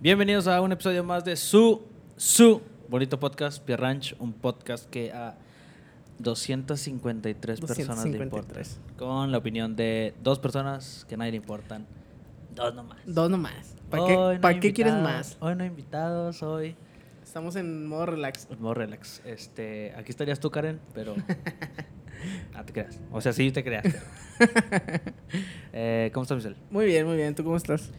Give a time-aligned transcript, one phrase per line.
[0.00, 1.82] Bienvenidos a un episodio más de su,
[2.16, 5.36] su bonito podcast, Pierre Ranch, un podcast que a
[6.18, 8.54] 253 personas le importa.
[8.54, 8.80] 253.
[8.96, 11.86] Con la opinión de dos personas que a nadie le importan.
[12.54, 12.98] Dos nomás.
[13.04, 13.76] Dos nomás.
[13.90, 15.36] ¿Para Hoy qué, no para qué quieres más?
[15.40, 16.76] Hoy no hay invitados, hoy
[17.22, 18.48] Estamos en modo relax.
[18.58, 19.20] modo relax.
[19.26, 21.24] Este, aquí estarías tú, Karen, pero no
[22.64, 22.98] te creas.
[23.12, 23.84] O sea, sí te creas.
[25.72, 26.56] Eh, ¿Cómo estás, Michelle?
[26.70, 27.32] Muy bien, muy bien.
[27.34, 27.92] ¿Tú cómo estás?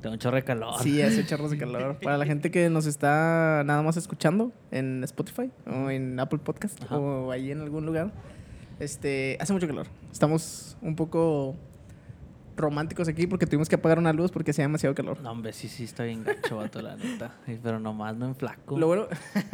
[0.00, 0.74] Tengo un chorro de calor.
[0.82, 1.98] Sí, hace chorros de calor.
[2.02, 6.82] Para la gente que nos está nada más escuchando en Spotify o en Apple Podcast
[6.84, 6.98] Ajá.
[6.98, 8.12] o ahí en algún lugar,
[8.78, 9.86] este, hace mucho calor.
[10.12, 11.56] Estamos un poco
[12.56, 15.20] románticos aquí porque tuvimos que apagar una luz porque hacía demasiado calor.
[15.20, 17.34] No, hombre, sí, sí, está bien gacho, vato, la neta.
[17.62, 18.78] Pero nomás no en flaco.
[18.78, 19.06] Lo bueno,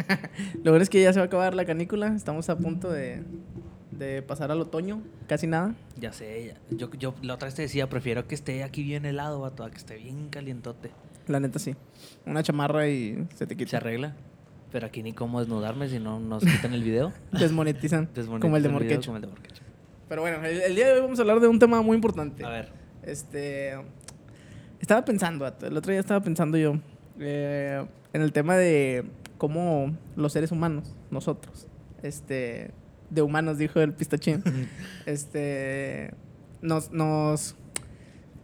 [0.62, 2.08] lo bueno es que ya se va a acabar la canícula.
[2.08, 3.22] Estamos a punto de,
[3.98, 5.02] de pasar al otoño.
[5.26, 5.74] Casi nada.
[5.98, 6.76] Ya sé, ya.
[6.76, 9.70] Yo, yo la otra vez te decía, prefiero que esté aquí bien helado, vato, a
[9.70, 10.90] que esté bien calientote.
[11.26, 11.74] La neta sí.
[12.26, 13.76] Una chamarra y se te Se quita.
[13.78, 14.14] arregla.
[14.72, 17.12] Pero aquí ni cómo desnudarme si no nos quitan el video.
[17.32, 18.08] Desmonetizan.
[18.14, 19.06] Desmonetizo como el de Morquecho.
[19.06, 19.62] Como el de Morquecho.
[20.08, 22.44] Pero bueno, el, el día de hoy vamos a hablar de un tema muy importante.
[22.44, 22.72] A ver.
[23.02, 23.74] Este.
[24.80, 26.74] Estaba pensando, el otro día estaba pensando yo
[27.18, 29.04] eh, en el tema de
[29.38, 31.68] cómo los seres humanos, nosotros,
[32.02, 32.72] este.
[33.10, 34.42] De humanos, dijo el pistachín.
[35.06, 36.14] este.
[36.62, 36.90] Nos.
[36.90, 37.56] nos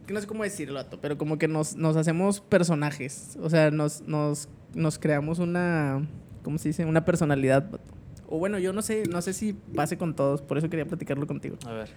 [0.09, 3.39] no sé cómo decirlo, pero como que nos, nos hacemos personajes.
[3.41, 6.07] O sea, nos, nos, nos creamos una.
[6.43, 6.85] ¿Cómo se dice?
[6.85, 7.81] Una personalidad.
[8.29, 11.27] O bueno, yo no sé, no sé si pase con todos, por eso quería platicarlo
[11.27, 11.57] contigo.
[11.67, 11.91] A ver.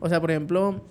[0.00, 0.82] O sea, por ejemplo,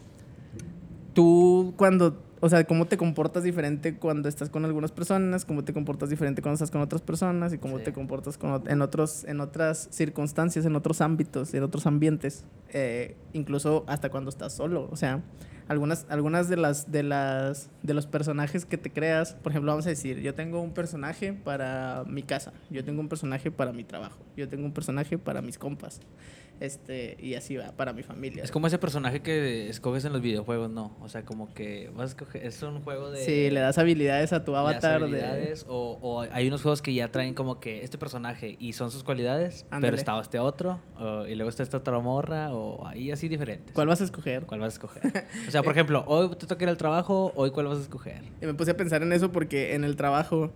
[1.14, 5.73] tú cuando, o sea, cómo te comportas diferente cuando estás con algunas personas, cómo te
[5.73, 7.83] comportas diferente cuando estás con otras personas y cómo Sí.
[7.86, 13.16] te comportas con, en, otros, en otras circunstancias, en otros ámbitos, en otros ambientes, eh,
[13.33, 14.89] incluso hasta cuando estás solo.
[14.92, 15.22] O sea,
[15.67, 19.86] algunas, algunas de las de las de los personajes que te creas, por ejemplo, vamos
[19.86, 23.83] a decir, yo tengo un personaje para mi casa, yo tengo un personaje para mi
[23.83, 26.02] trabajo, yo tengo un personaje para mis compas.
[26.61, 28.44] Este, y así va, para mi familia.
[28.44, 30.95] Es como ese personaje que escoges en los videojuegos, ¿no?
[31.02, 32.45] O sea, como que vas a escoger.
[32.45, 33.26] Es un juego de.
[33.26, 35.02] Sí, le das habilidades a tu avatar.
[35.10, 38.92] de- o, o hay unos juegos que ya traen como que este personaje y son
[38.92, 43.10] sus cualidades, pero está este otro, o- y luego está esta otra morra, o ahí
[43.10, 43.73] así diferentes.
[43.73, 44.45] ¿Cuál vas a escoger?
[44.45, 45.02] ¿Cuál vas a escoger?
[45.48, 48.22] O sea, por ejemplo, hoy te toca ir al trabajo, hoy cuál vas a escoger.
[48.39, 50.54] Y me puse a pensar en eso porque en el trabajo,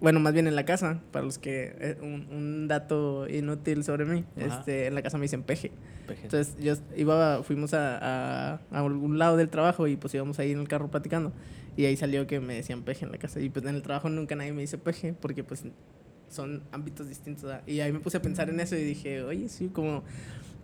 [0.00, 4.04] bueno, más bien en la casa, para los que, eh, un, un dato inútil sobre
[4.04, 4.58] mí, Ajá.
[4.58, 5.72] este, en la casa me dicen peje.
[6.06, 6.24] Peje.
[6.24, 10.52] Entonces yo iba, fuimos a, a, a algún lado del trabajo y pues íbamos ahí
[10.52, 11.32] en el carro platicando.
[11.76, 13.40] Y ahí salió que me decían peje en la casa.
[13.40, 15.64] Y pues en el trabajo nunca nadie me dice peje porque pues
[16.28, 17.44] son ámbitos distintos.
[17.44, 17.62] ¿verdad?
[17.66, 20.02] Y ahí me puse a pensar en eso y dije, oye, sí, como...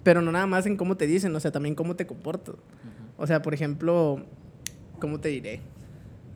[0.03, 2.55] Pero no nada más en cómo te dicen, o sea, también cómo te comportas.
[3.17, 4.25] O sea, por ejemplo,
[5.01, 5.61] ¿cómo te diré?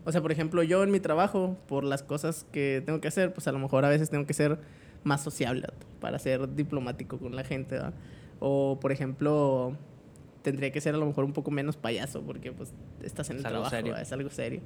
[0.05, 3.33] O sea, por ejemplo, yo en mi trabajo, por las cosas que tengo que hacer,
[3.35, 4.59] pues a lo mejor a veces tengo que ser
[5.05, 5.67] más sociable
[6.01, 7.95] para ser diplomático con la gente, ¿verdad?
[8.39, 9.77] O, por ejemplo,
[10.43, 12.73] tendría que ser a lo mejor un poco menos payaso, porque pues
[13.03, 13.97] estás en el Es algo trabajo, serio.
[13.97, 14.61] es algo serio.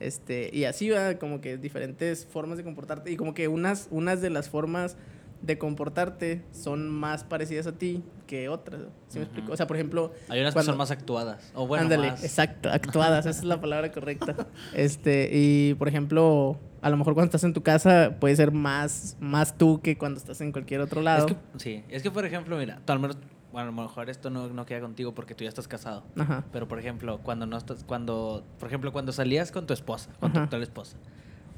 [0.00, 4.20] Este, y así va, como que diferentes formas de comportarte, y como que unas, unas
[4.20, 4.96] de las formas
[5.44, 8.82] de comportarte son más parecidas a ti que otras.
[9.08, 9.52] ¿Sí me explico?
[9.52, 11.52] O sea, por ejemplo, Hay unas cuando- que son más actuadas.
[11.54, 14.34] O bueno, Ándale, más- exacto, actuadas, esa es la palabra correcta.
[14.74, 19.16] Este, y por ejemplo, a lo mejor cuando estás en tu casa puede ser más,
[19.20, 21.26] más tú que cuando estás en cualquier otro lado.
[21.26, 23.18] Es que, sí, es que por ejemplo, mira, tú al menos,
[23.52, 26.04] bueno, a lo mejor esto no, no queda contigo porque tú ya estás casado.
[26.18, 26.44] Ajá.
[26.52, 30.32] Pero por ejemplo, cuando no estás, cuando, por ejemplo, cuando salías con tu esposa, con
[30.32, 30.96] tu actual esposa,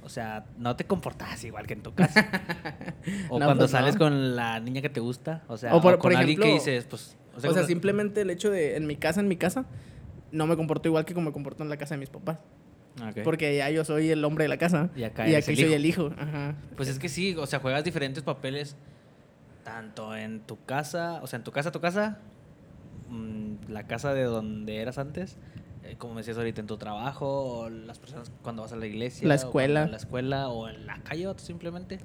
[0.07, 2.25] o sea, no te comportabas igual que en tu casa.
[3.29, 3.99] o No, cuando pues, sales no.
[3.99, 6.53] con la niña que te gusta, o sea, O por- o con por alguien que
[6.55, 9.67] dices, pues, O sea, como- simplemente el hecho de en mi casa, en mi casa,
[10.31, 12.39] no me comporto igual que como me comporto en la casa de mis papás.
[13.11, 13.25] Ok.
[13.25, 14.89] Porque ya yo soy el hombre de la casa.
[14.97, 15.75] Y acá y soy hijo.
[15.75, 16.13] el hijo.
[16.17, 16.55] Ajá.
[16.77, 18.77] Pues es que sí, o sea, juegas diferentes papeles
[19.65, 22.19] tanto en tu casa, o sea, en tu casa, tu casa,
[23.11, 25.37] mm, la casa de donde eras antes,
[25.99, 27.27] como me decías ahorita, en tu trabajo,
[27.61, 29.85] o las personas cuando vas a la iglesia, La o escuela.
[29.85, 31.99] en la escuela, o en la calle, o simplemente.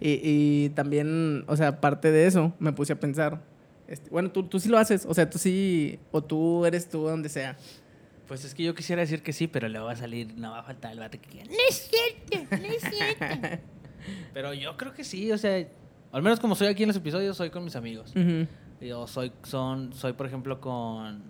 [0.00, 3.40] Y, y también, o sea, aparte de eso, me puse a pensar.
[3.86, 5.06] este, bueno, tú, tú sí lo haces.
[5.06, 5.98] O sea, tú sí.
[6.12, 7.56] O tú eres tú donde sea.
[8.26, 10.58] Pues es que yo quisiera decir que sí, pero luego va a salir, no va
[10.58, 11.46] a faltar el bate que quiera.
[11.50, 13.62] No es cierto, no es cierto.
[14.34, 15.66] Pero yo creo que sí, o sea,
[16.12, 18.10] al menos como soy aquí en los episodios, soy con mis amigos.
[18.14, 18.46] Ujú.
[18.80, 21.22] Yo soy, son, soy por ejemplo, con,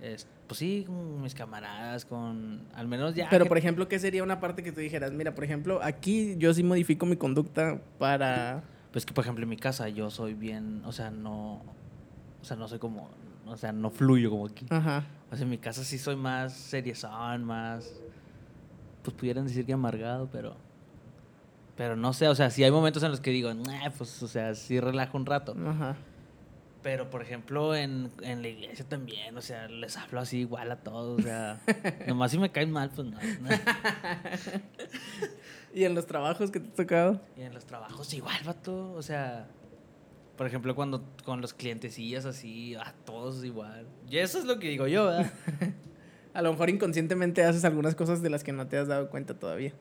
[0.00, 3.28] es- pues sí, con mis camaradas, con, al menos ya.
[3.30, 5.10] Pero, que- por ejemplo, ¿qué sería una parte que tú dijeras?
[5.12, 8.62] Mira, por ejemplo, aquí yo sí modifico mi conducta para...
[8.92, 11.62] Pues que, por ejemplo, en mi casa yo soy bien, o sea, no,
[12.42, 13.08] o sea, no soy como,
[13.46, 14.66] o sea, no fluyo como aquí.
[14.68, 15.04] Ajá.
[15.30, 17.90] O sea, en mi casa sí soy más seriezón, más,
[19.02, 20.56] pues pudieran decir que amargado, pero.
[21.74, 24.28] Pero no sé, o sea, sí hay momentos en los que digo, nah, pues, o
[24.28, 25.56] sea, sí relajo un rato.
[25.66, 25.96] Ajá.
[26.82, 30.76] Pero, por ejemplo, en, en la iglesia también, o sea, les hablo así igual a
[30.76, 31.60] todos, o sea,
[32.08, 33.18] nomás si me caen mal, pues no.
[33.40, 33.50] no.
[35.74, 37.20] ¿Y en los trabajos que te ha tocado?
[37.36, 39.46] Y en los trabajos igual, vato, o sea,
[40.36, 43.86] por ejemplo, cuando con los clientecillas así, a todos igual.
[44.10, 45.32] Y eso es lo que digo yo, ¿verdad?
[46.34, 49.34] A lo mejor inconscientemente haces algunas cosas de las que no te has dado cuenta
[49.34, 49.74] todavía.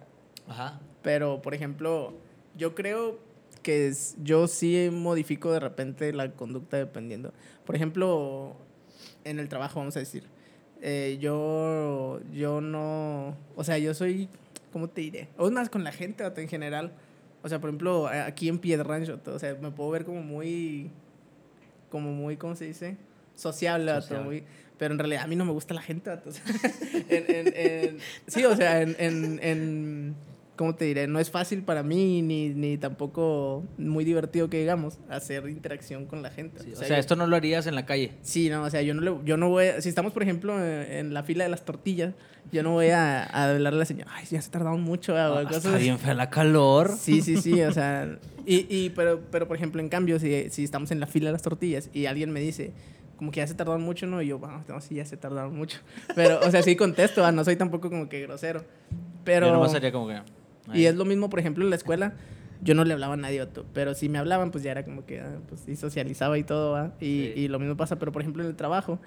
[0.48, 0.82] Ajá.
[1.02, 2.14] Pero, por ejemplo,
[2.58, 3.20] yo creo
[3.62, 7.34] que es- yo sí modifico de repente la conducta dependiendo.
[7.66, 8.56] Por ejemplo,
[9.24, 10.24] en el trabajo, vamos a decir.
[10.84, 14.28] eh, yo, yo no, o sea, yo soy,
[14.74, 15.28] ¿cómo te diré?
[15.38, 16.92] O es más con la gente, vato, en general.
[17.44, 20.90] O sea, por ejemplo, aquí en Piedra Rancho, o sea, me puedo ver como muy,
[21.92, 22.98] como muy, ¿cómo se dice?
[23.36, 24.26] Sociable, Sociable.
[24.26, 24.44] muy-
[24.80, 26.44] pero en realidad a mí no me gusta la gente, vato, o sea,
[27.10, 30.16] en- en- en- sí, o sea, en-
[30.62, 31.08] ¿cómo te diré?
[31.08, 36.22] No es fácil para mí, ni, ni tampoco muy divertido que digamos, hacer interacción con
[36.22, 36.62] la gente.
[36.62, 38.12] Sí, o O sea, yo- esto no lo harías en la calle.
[38.22, 40.64] Sí, no, o sea, yo no, le- yo no voy, a- si estamos, por ejemplo,
[40.64, 42.14] en, en la fila de las tortillas,
[42.52, 45.40] yo no voy a, a hablarle a la señora, ay, ya se tardaron mucho, ah,
[45.44, 46.92] Ah, está bien fea la calor.
[46.96, 50.64] Sí, sí, sí, o sea, y, y pero, pero por ejemplo, en cambio, si, si
[50.64, 52.72] estamos en la fila de las tortillas y alguien me dice,
[53.18, 54.22] como que ya se tardaron mucho, ¿no?
[54.22, 55.80] Y yo, bueno, no, sí, ya se tardaron mucho.
[56.16, 58.64] Pero, o sea, sí contesto, ah, no soy tampoco como que grosero.
[59.24, 59.46] Pero...
[59.48, 60.20] Yo nomás haría como que.
[60.68, 62.14] Y ay, es lo mismo, por ejemplo, en la escuela.
[62.64, 65.04] Yo no le hablaba a nadie, vato, pero si me hablaban, pues ya era como
[65.06, 66.94] que, ah, pues sí, socializaba y todo, ¿va?
[67.00, 67.34] Y, Sí.
[67.36, 69.00] y lo mismo pasa, pero por ejemplo en el trabajo,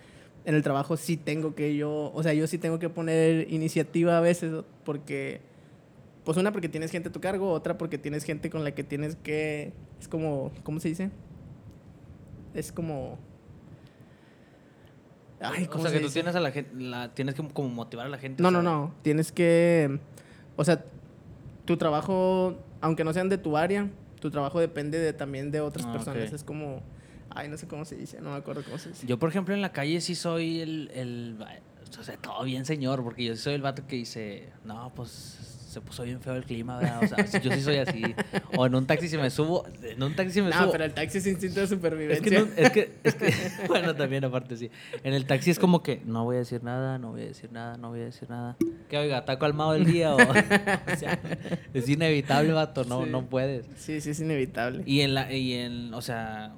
[0.45, 4.19] en el trabajo sí tengo que yo, o sea, yo sí tengo que poner iniciativa
[4.19, 4.53] a veces,
[4.85, 5.41] porque,
[6.25, 8.83] pues una porque tienes gente a tu cargo, otra porque tienes gente con la que
[8.83, 11.11] tienes que, es como, ¿cómo se dice?
[12.55, 13.19] Es como...
[15.41, 16.15] Ay, o ¿cómo sea, se que tú dice?
[16.21, 16.75] tienes a la gente.
[16.77, 18.43] La, tienes que como motivar a la gente.
[18.43, 18.95] No, o no, sea, no.
[19.03, 19.99] Tienes que.
[20.57, 20.85] O sea,
[21.65, 23.89] tu trabajo, aunque no sean de tu área,
[24.21, 26.33] tu trabajo depende de, también de otras Ah, personas.
[26.33, 26.83] Es como.
[27.31, 29.07] Ay, no sé cómo se dice, no me acuerdo cómo se dice.
[29.07, 31.37] Yo, por ejemplo, en la calle sí soy el, el
[31.99, 35.81] o sea, todo bien señor, porque yo soy el vato que dice, no, pues se
[35.81, 37.03] puso bien feo el clima, ¿verdad?
[37.03, 38.03] O sea, yo sí soy así.
[38.57, 40.73] O en un taxi si me subo, en un taxi me No, subo.
[40.73, 42.23] pero el taxi es instinto de Es supervivencia.
[42.23, 43.35] que, no- es que, es que,
[43.69, 44.71] bueno, también aparte sí.
[45.03, 47.51] En el taxi es como que no voy a decir nada, no voy a decir
[47.53, 48.57] nada, no voy a decir nada.
[48.89, 51.21] Que oiga, taco al del día o, o sea,
[51.75, 53.11] es inevitable, vato, no, Sí.
[53.11, 53.67] no puedes.
[53.77, 54.83] Sí, sí, es inevitable.
[54.87, 56.53] Y en la, y en, o sea,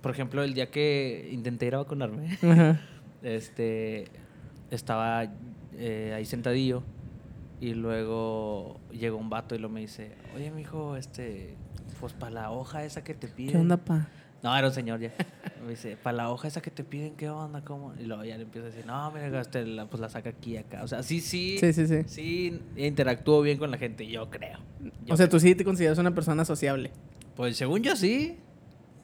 [0.00, 2.80] por ejemplo, el día que intenté ir a vacunarme, Ajá.
[3.22, 4.06] este,
[4.70, 5.26] estaba
[5.74, 6.82] eh, ahí sentadillo
[7.62, 11.54] y luego llegó un vato y lo me dice, oye, mijo, este,
[12.00, 13.52] pues para la hoja esa que te piden.
[13.52, 14.08] ¿Qué onda, pa?
[14.42, 15.12] No, era un señor ya.
[15.64, 17.62] Me dice, para la hoja esa que te piden, ¿qué onda?
[17.64, 17.94] ¿Cómo?
[17.94, 20.56] Y luego ya le empiezo a decir, no, mira, este, la, pues la saca aquí,
[20.56, 20.82] acá.
[20.82, 21.56] O sea, sí, sí.
[21.60, 22.02] Sí, sí, sí.
[22.06, 24.58] Sí, interactúo bien con la gente, yo creo.
[25.06, 25.28] Yo O sea, creo.
[25.28, 26.90] tú sí te consideras una persona sociable.
[27.36, 28.36] Pues según yo sí.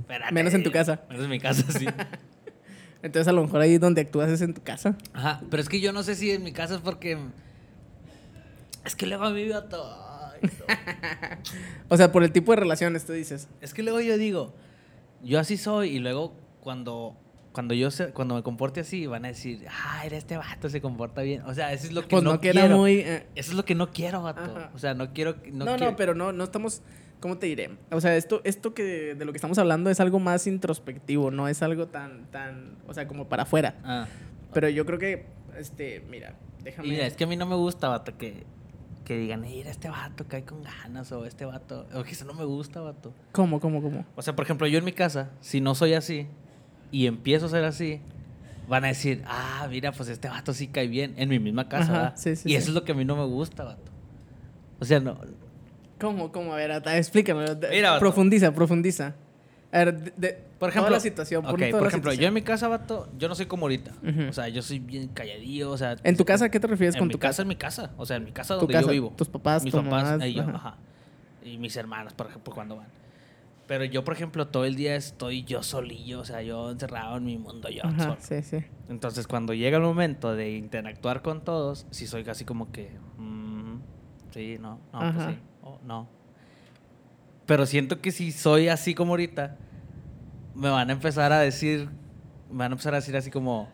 [0.01, 0.35] Espérate.
[0.35, 1.03] Menos en tu casa.
[1.09, 1.87] Menos en mi casa, sí.
[3.03, 4.97] Entonces, a lo mejor ahí donde actúas es en tu casa.
[5.13, 7.17] Ajá, pero es que yo no sé si en mi casa es porque...
[8.89, 9.85] Es que luego a mí vato...
[10.33, 10.75] ay, no.
[11.89, 13.49] O sea, por el tipo de relaciones, tú dices.
[13.61, 14.55] Es que luego yo digo,
[15.23, 17.17] yo así soy y luego cuando...
[17.53, 20.81] Cuando yo se- cuando me comporte así, van a decir, ah, era este vato, se
[20.81, 21.43] comporta bien.
[21.43, 22.77] O sea, eso es lo que Pues no, no, que quiero.
[22.77, 22.99] muy.
[23.01, 24.43] eh, Eso es lo que no quiero, vato.
[24.43, 24.71] Ajá.
[24.75, 25.35] O sea, no quiero...
[25.51, 26.83] No, No, no, pero no, no estamos,
[27.19, 27.71] ¿cómo te diré?
[27.91, 31.49] O sea, esto, esto que de lo que estamos hablando es algo más introspectivo, no
[31.49, 33.75] es algo tan, tan, o sea, como para afuera.
[33.83, 34.07] Ah.
[34.53, 35.27] Pero yo creo que,
[35.59, 36.89] este, mira, déjame.
[36.91, 38.45] Mira, es que a mí no me gusta, vato, que,
[39.09, 41.87] que digan, mira, este vato cae con ganas o este vato...
[41.95, 43.15] O que eso no me gusta, vato.
[43.33, 44.05] ¿Cómo, cómo, cómo?
[44.15, 46.27] O sea, por ejemplo, yo en mi casa, si no soy así
[46.93, 48.03] y empiezo a ser así,
[48.69, 51.85] van a decir, ah, mira, pues este vato sí cae bien en mi misma casa,
[51.85, 52.17] Ajá, ¿verdad?
[52.17, 52.57] sí, sí, y sí.
[52.57, 53.91] eso es lo que a mí no me gusta, vato.
[54.79, 55.19] O sea, no.
[55.99, 56.53] ¿Cómo, cómo?
[56.53, 57.47] A ver, explícame.
[57.99, 59.15] profundiza, profundiza.
[59.71, 62.13] A ver, de, de- Por ejemplo, toda la situación, pon ok, toda por la ejemplo,
[62.15, 63.93] yo en mi casa, vato, yo no soy como ahorita.
[64.29, 65.97] O sea, yo soy bien calladillo, o sea.
[66.03, 67.43] ¿En tu casa qué te refieres con tu casa, casa?
[67.43, 67.91] en mi casa.
[67.97, 69.13] O sea, en mi casa donde casa, yo vivo.
[69.17, 70.53] tus papás, mis papás y yo, ajá.
[70.55, 70.77] ajá.
[71.45, 72.87] Y mis hermanas, por ejemplo, cuando van.
[73.67, 77.25] Pero yo, por ejemplo, todo el día estoy yo solillo, o sea, yo encerrado en
[77.25, 78.17] mi mundo, yo Ajá, solo.
[78.21, 78.65] sí, sí.
[78.89, 83.77] Entonces, cuando llega el momento de interactuar con todos, sí soy casi como que, mm,
[84.31, 86.09] sí, no, no, pues sí, oh, no.
[87.49, 89.57] Pero siento que si soy así como ahorita,
[90.55, 91.89] me van a empezar a decir,
[92.51, 93.71] me van a empezar a decir así como,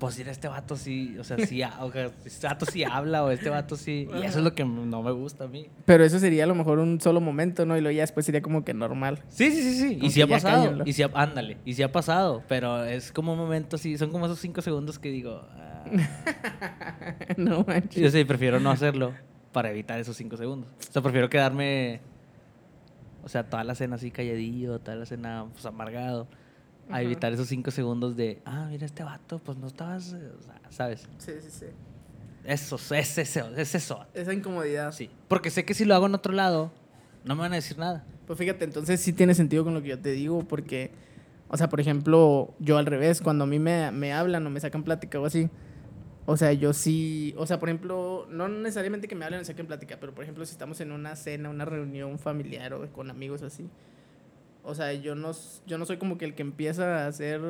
[0.00, 3.30] pues mira, este vato sí, o sea, sí, o sea, este vato sí habla o
[3.30, 5.68] este vato sí, y eso es lo que no me gusta a mí.
[5.84, 7.78] Pero eso sería a lo mejor un solo momento, ¿no?
[7.78, 9.22] Y luego ya después sería como que normal.
[9.28, 9.94] Sí, sí, sí, sí.
[9.94, 10.82] Como Y sí ha pasado.
[10.84, 11.58] Y sí ándale.
[11.64, 12.42] Y sí ha pasado.
[12.48, 13.96] Pero es como un momento así.
[13.96, 15.46] Son como esos cinco segundos que digo.
[17.36, 18.02] no manches.
[18.02, 19.14] Yo sí prefiero no hacerlo
[19.52, 20.68] para evitar esos cinco segundos.
[20.88, 22.00] O sea, prefiero quedarme,
[23.24, 26.26] o sea, toda la cena así calladillo, toda la cena pues amargado,
[26.90, 30.42] a evitar esos cinco segundos de, ah, mira este vato, pues no estabas, eh, o
[30.42, 31.08] sea, ¿sabes?
[31.18, 31.66] Sí, sí, sí.
[32.44, 34.06] Eso, es eso, es eso.
[34.12, 34.92] Esa incomodidad.
[34.92, 35.08] Sí.
[35.28, 36.70] Porque sé que si lo hago en otro lado,
[37.24, 38.04] no me van a decir nada.
[38.26, 40.90] Pues fíjate, entonces sí tiene sentido con lo que yo te digo, porque,
[41.48, 44.60] o sea, por ejemplo, yo al revés, cuando a mí me, me hablan o me
[44.60, 45.48] sacan plática o así,
[46.26, 49.66] o sea, yo sí, o sea, por ejemplo, no necesariamente que me hablen o saquen
[49.66, 53.42] plática, pero por ejemplo, si estamos en una cena, una reunión familiar o con amigos
[53.42, 53.68] o así,
[54.62, 55.32] o sea, yo no,
[55.66, 57.40] yo no soy como que el que empieza a hacer,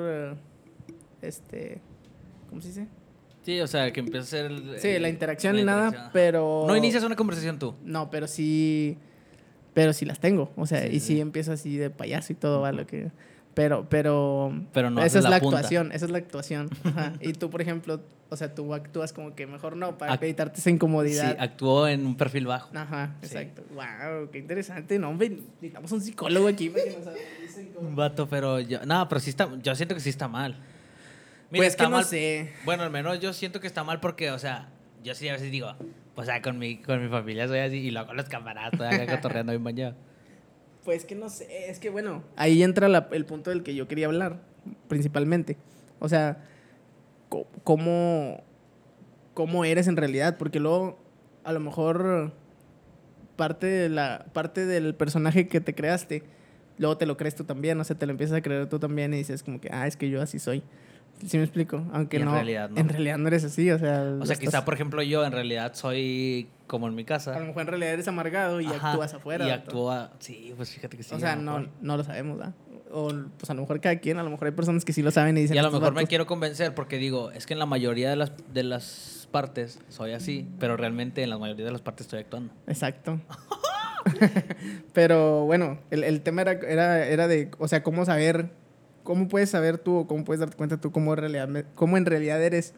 [1.22, 1.80] este,
[2.48, 2.88] ¿cómo se dice?
[3.42, 4.46] Sí, o sea, que empieza a ser...
[4.50, 6.10] el- Sí, la el- interacción ni nada, interacción.
[6.12, 6.64] pero...
[6.66, 7.74] No inicias una conversación tú.
[7.84, 8.96] No, pero sí.
[9.74, 10.50] Pero sí las tengo.
[10.56, 11.00] O sea, Sí, y sí.
[11.14, 12.86] sí empiezo así de payaso y todo, ¿vale?
[12.86, 13.10] Que,
[13.54, 14.52] pero, pero.
[14.72, 16.68] Pero no Esa es la, actuación, esa es la actuación.
[16.84, 17.12] Ajá.
[17.20, 20.56] Y tú, por ejemplo, o sea, tú actúas como que mejor no, para Ac- evitarte
[20.60, 21.36] esa Sí, incomodidad.
[21.38, 22.70] actuó en un perfil bajo.
[22.76, 23.26] Ajá, Sí.
[23.28, 23.62] exacto.
[23.74, 24.98] Wow, qué interesante.
[24.98, 27.04] No, hombre, necesitamos un psicólogo aquí para que nos
[27.74, 28.84] cómo- Un vato, pero yo...
[28.84, 29.48] No, pero sí está...
[29.62, 30.52] Yo siento que sí está mal.
[31.50, 32.50] Mira, Pues está que no mal- sé.
[32.64, 34.68] Bueno, al menos yo siento que está mal porque, o sea,
[35.04, 35.72] yo sí a veces digo,
[36.14, 38.74] pues, o sea, con mi, con mi familia soy así y luego con los camaradas,
[38.80, 39.94] acá cotorreando bien bañado.
[40.84, 43.88] Pues que no sé, es que bueno, ahí entra la- el punto del que yo
[43.88, 44.40] quería hablar,
[44.88, 45.56] principalmente.
[45.98, 46.44] O sea,
[47.64, 48.42] cómo,
[49.32, 50.98] cómo eres en realidad, porque luego
[51.42, 52.32] a lo mejor
[53.36, 56.22] parte, la, parte del personaje que te creaste,
[56.78, 59.14] luego te lo crees tú también, o sea, te lo empiezas a creer tú también
[59.14, 60.62] y dices como que, ah, es que yo así soy.
[61.26, 61.82] ¿Sí me explico?
[61.92, 62.78] Aunque Y en no, realidad no.
[62.80, 64.02] En realidad no eres así, o sea...
[64.20, 67.06] O sea, estás- quizá, por ejemplo, yo en realidad soy como en mi A lo
[67.08, 67.38] casa.
[67.40, 69.46] mejor en realidad eres amargado y Ajá, actúas afuera.
[69.46, 71.14] Y actúa, sí, pues fíjate que sí.
[71.14, 72.54] o sea, no, no lo sabemos, ¿verdad?
[72.90, 75.10] O pues a lo mejor cada quien, a lo mejor hay personas que sí lo
[75.10, 75.56] saben y dicen...
[75.56, 76.08] Y a lo "Estos mejor me vatos".
[76.10, 80.12] quiero convencer porque digo, es que en la mayoría de las, de las partes soy
[80.12, 82.52] así, pero realmente en la mayoría de las partes estoy actuando.
[82.66, 83.20] Exacto.
[84.92, 88.50] Pero bueno, el, el tema era, era, era de, o sea, cómo saber,
[89.04, 92.04] cómo puedes saber tú o cómo puedes darte cuenta tú cómo en realidad, cómo en
[92.06, 92.74] realidad eres,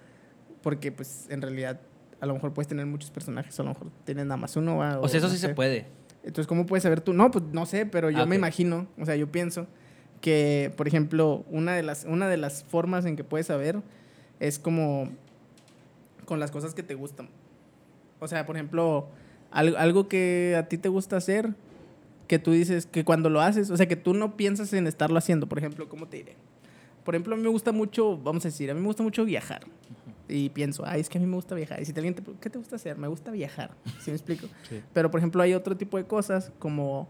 [0.63, 1.81] porque pues en realidad
[2.21, 4.77] a lo mejor puedes tener muchos personajes, a lo mejor tienes nada más uno.
[4.79, 4.99] ¿va?
[5.01, 5.87] O sea, eso no sí se puede.
[6.23, 7.13] Entonces, ¿cómo puedes saber tú?
[7.15, 9.67] No, pues no sé, pero yo Ah, me imagino, o sea, yo pienso
[10.21, 13.81] que, por ejemplo, una de las, una de las formas en que puedes saber
[14.41, 15.09] es como
[16.25, 17.29] con las cosas que te gustan.
[18.19, 19.09] O sea, por ejemplo,
[19.53, 21.55] al- algo que a ti te gusta hacer,
[22.27, 25.19] que tú dices que cuando lo haces, o sea, que tú no piensas en estarlo
[25.19, 25.47] haciendo.
[25.49, 26.37] Por ejemplo, ¿cómo te diré?
[27.05, 29.25] Por ejemplo, a mí me gusta mucho, vamos a decir, a mí me gusta mucho
[29.25, 29.63] viajar.
[30.29, 31.81] Y pienso, ay, es que a mí me gusta viajar.
[31.81, 32.99] Y si te alguien te ¿qué te gusta hacer?
[32.99, 33.71] Me gusta viajar.
[34.01, 34.49] ¿Sí me explico?
[34.69, 34.83] Sí.
[34.93, 37.09] Pero, por ejemplo, hay otro tipo de cosas como,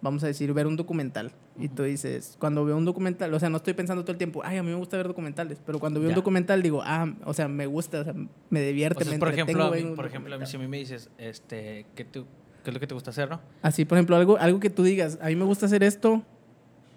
[0.00, 1.32] vamos a decir, ver un documental.
[1.58, 4.40] Y tú dices, cuando veo un documental, o sea, no estoy pensando todo el tiempo,
[4.42, 5.58] ay, a mí me gusta ver documentales.
[5.66, 8.14] Pero cuando veo un documental digo, ah, o sea, me gusta, o sea,
[8.48, 10.56] me divierte, O sea, me por entretengo ejemplo, a mí, por ejemplo, a mí, si
[10.56, 12.24] a mí me dices, este, ¿qué, te-
[12.66, 13.40] qué es lo que te gusta hacer, no?
[13.62, 16.22] Así, por ejemplo, algo, algo que tú digas, a mí me gusta hacer esto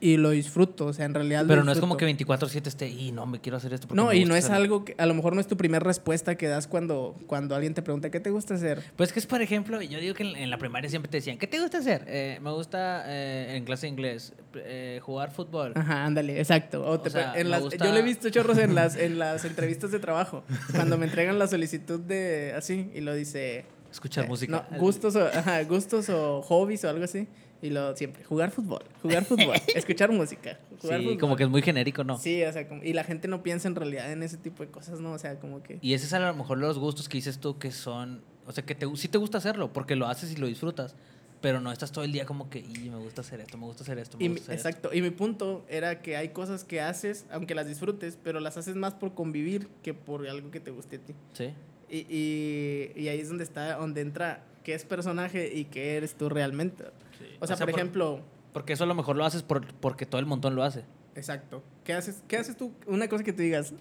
[0.01, 2.87] y lo disfruto, o sea, en realidad lo Pero no es como que 24-7 esté,
[2.87, 3.85] y no, me quiero hacer esto.
[3.85, 4.63] porque No, me y gusta no es hacerlo".
[4.63, 7.73] algo que a lo mejor no es tu primera respuesta que das cuando, cuando alguien
[7.73, 8.81] te pregunta, ¿qué te gusta hacer?
[8.95, 11.37] Pues que es, por ejemplo, yo digo que en, en la primaria siempre te decían,
[11.37, 12.05] ¿qué te gusta hacer?
[12.07, 15.73] Eh, me gusta eh, en clase de inglés eh, jugar fútbol.
[15.75, 16.81] Ajá, ándale, exacto.
[16.85, 19.19] O O te sea, en las- gusta- Yo lo he visto chorros en las, en
[19.19, 23.65] las entrevistas de trabajo, cuando me entregan la solicitud de así y lo dice...
[23.91, 24.67] Escuchar eh, música.
[24.71, 27.27] No, gustos o, ajá, gustos o hobbies o algo así.
[27.61, 31.19] Y lo siempre, jugar fútbol, jugar fútbol, escuchar música, jugar Sí, fútbol.
[31.19, 32.17] como que es muy genérico, ¿no?
[32.17, 34.71] Sí, o sea, como- y la gente no piensa en realidad en ese tipo de
[34.71, 35.11] cosas, ¿no?
[35.11, 35.77] O sea, como que...
[35.81, 38.65] Y ese es a lo mejor los gustos que dices tú que son, o sea,
[38.65, 40.95] que te, sí te gusta hacerlo, porque lo haces y lo disfrutas,
[41.41, 43.83] pero no estás todo el día como que, y me gusta hacer esto, me gusta
[43.83, 44.69] hacer esto, me Y gusta hacer esto".
[44.69, 48.55] exacto, y mi punto era que hay cosas que haces, aunque las disfrutes, pero las
[48.55, 51.13] haces más por convivir que por algo que te guste a ti.
[51.33, 51.49] Sí.
[51.89, 56.15] Y, y, y ahí es donde está, donde entra qué es personaje y qué eres
[56.15, 56.83] tú realmente.
[57.17, 57.25] sí.
[57.39, 58.19] O sea, por ejemplo,
[58.53, 60.83] Porque eso a lo mejor lo haces por, porque todo el montón lo hace.
[61.15, 62.71] exacto, ¿qué haces, ¿qué haces tú?
[62.87, 63.73] Una cosa que tú digas,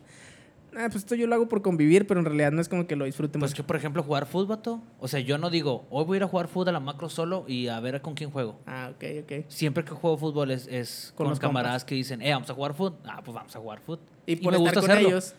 [0.77, 2.97] ah, pues esto yo lo hago por convivir, pero en realidad no es como que
[2.97, 3.63] lo disfrute Pues mucho.
[3.63, 4.83] que, por ejemplo, jugar fútbol, vato.
[5.01, 7.09] O sea, yo no digo, hoy voy a ir a jugar fútbol a la macro
[7.09, 8.59] solo y a ver con quién juego.
[8.67, 9.33] Ah, ok, ok.
[9.49, 12.55] Siempre que juego fútbol es, es Con con, los camaradas que dicen, eh, vamos a
[12.55, 12.99] jugar fútbol.
[13.05, 14.01] Ah, pues vamos a jugar fútbol.
[14.27, 15.09] Y por me estar gusta con hacerlo.
[15.09, 15.35] ellos,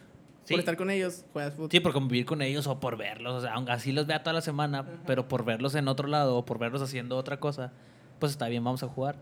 [0.50, 0.54] Sí.
[0.56, 1.70] por estar con ellos, juegas fútbol.
[1.72, 3.34] Sí, por convivir con ellos o por verlos.
[3.36, 6.36] O sea, aunque así los vea toda la semana, pero por verlos en otro lado
[6.36, 7.72] o por verlos haciendo otra cosa,
[8.20, 9.16] pues está bien, vamos a jugar.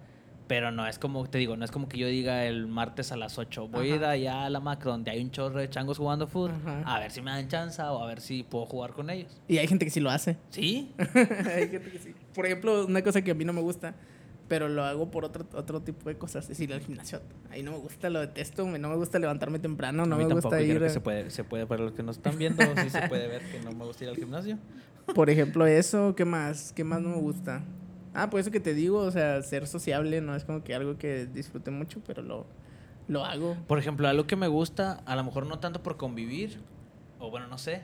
[0.48, 3.18] Pero no es como, te digo, no es como que yo diga el martes a
[3.18, 5.98] las 8, voy a ir allá a la macro donde hay un chorro de changos
[5.98, 6.84] jugando fútbol, Ajá.
[6.96, 9.42] a ver si me dan chance o a ver si puedo jugar con ellos.
[9.50, 10.38] Y hay gente que sí lo hace.
[10.50, 10.94] ¿Sí?
[10.98, 12.16] Hay gente que sí.
[12.34, 13.94] Por ejemplo, una cosa que a mí no me gusta,
[14.48, 16.44] pero lo hago por otro, otro tipo de cosas.
[16.46, 17.22] Es decir, al gimnasio.
[17.50, 18.66] Ahí no me gusta, lo detesto.
[18.66, 20.06] No me gusta levantarme temprano.
[20.06, 20.80] No a mí me tampoco gusta creo ir.
[20.80, 23.28] que a- se puede, se puede, para los que no están viendo, sí se puede
[23.28, 24.58] ver que no me gusta ir al gimnasio.
[25.16, 26.16] Por ejemplo, eso.
[26.16, 26.74] ¿Qué más?
[26.74, 27.62] ¿Qué más no me gusta?
[28.14, 29.00] Ah, pues eso que te digo.
[29.00, 32.46] O sea, ser sociable no es como que algo que disfrute mucho, pero lo,
[33.08, 33.56] lo hago.
[33.68, 36.60] Por ejemplo, algo que me gusta, a lo mejor no tanto por convivir,
[37.20, 37.84] o bueno, no sé.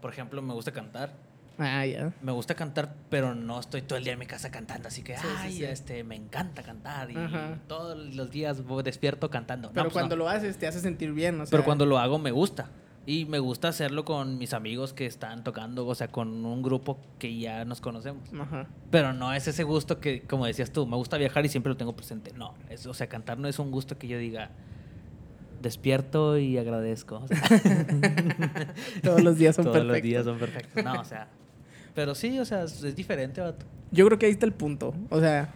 [0.00, 1.14] Por ejemplo, me gusta cantar.
[1.58, 2.12] Ah, ya.
[2.22, 5.16] Me gusta cantar, pero no estoy todo el día en mi casa cantando, así que,
[5.16, 5.64] Sí, sí, ay, sí.
[5.64, 7.58] este, me encanta cantar y Ajá.
[7.66, 9.68] todos los días despierto cantando.
[9.68, 10.24] No, Pero pues cuando no.
[10.24, 11.40] lo haces te hace sentir bien.
[11.40, 12.68] O sea, Pero cuando lo hago me gusta.
[13.08, 16.98] Y me gusta hacerlo con mis amigos que están tocando, o sea, con un grupo
[17.20, 18.28] que ya nos conocemos.
[18.38, 18.66] Ajá.
[18.90, 21.76] Pero no es ese gusto que, como decías tú, me gusta viajar y siempre lo
[21.76, 22.32] tengo presente.
[22.36, 24.50] No, es, o sea, cantar no es un gusto que yo diga
[25.62, 27.16] despierto y agradezco.
[27.18, 27.38] O sea,
[29.02, 29.96] Todos los días son todos perfectos.
[29.96, 30.84] los días son perfectos.
[30.84, 31.28] No, o sea,
[31.96, 33.66] pero sí, o sea, es, diferente, vato.
[33.90, 34.94] Yo creo que ahí está el punto.
[35.10, 35.52] O sea,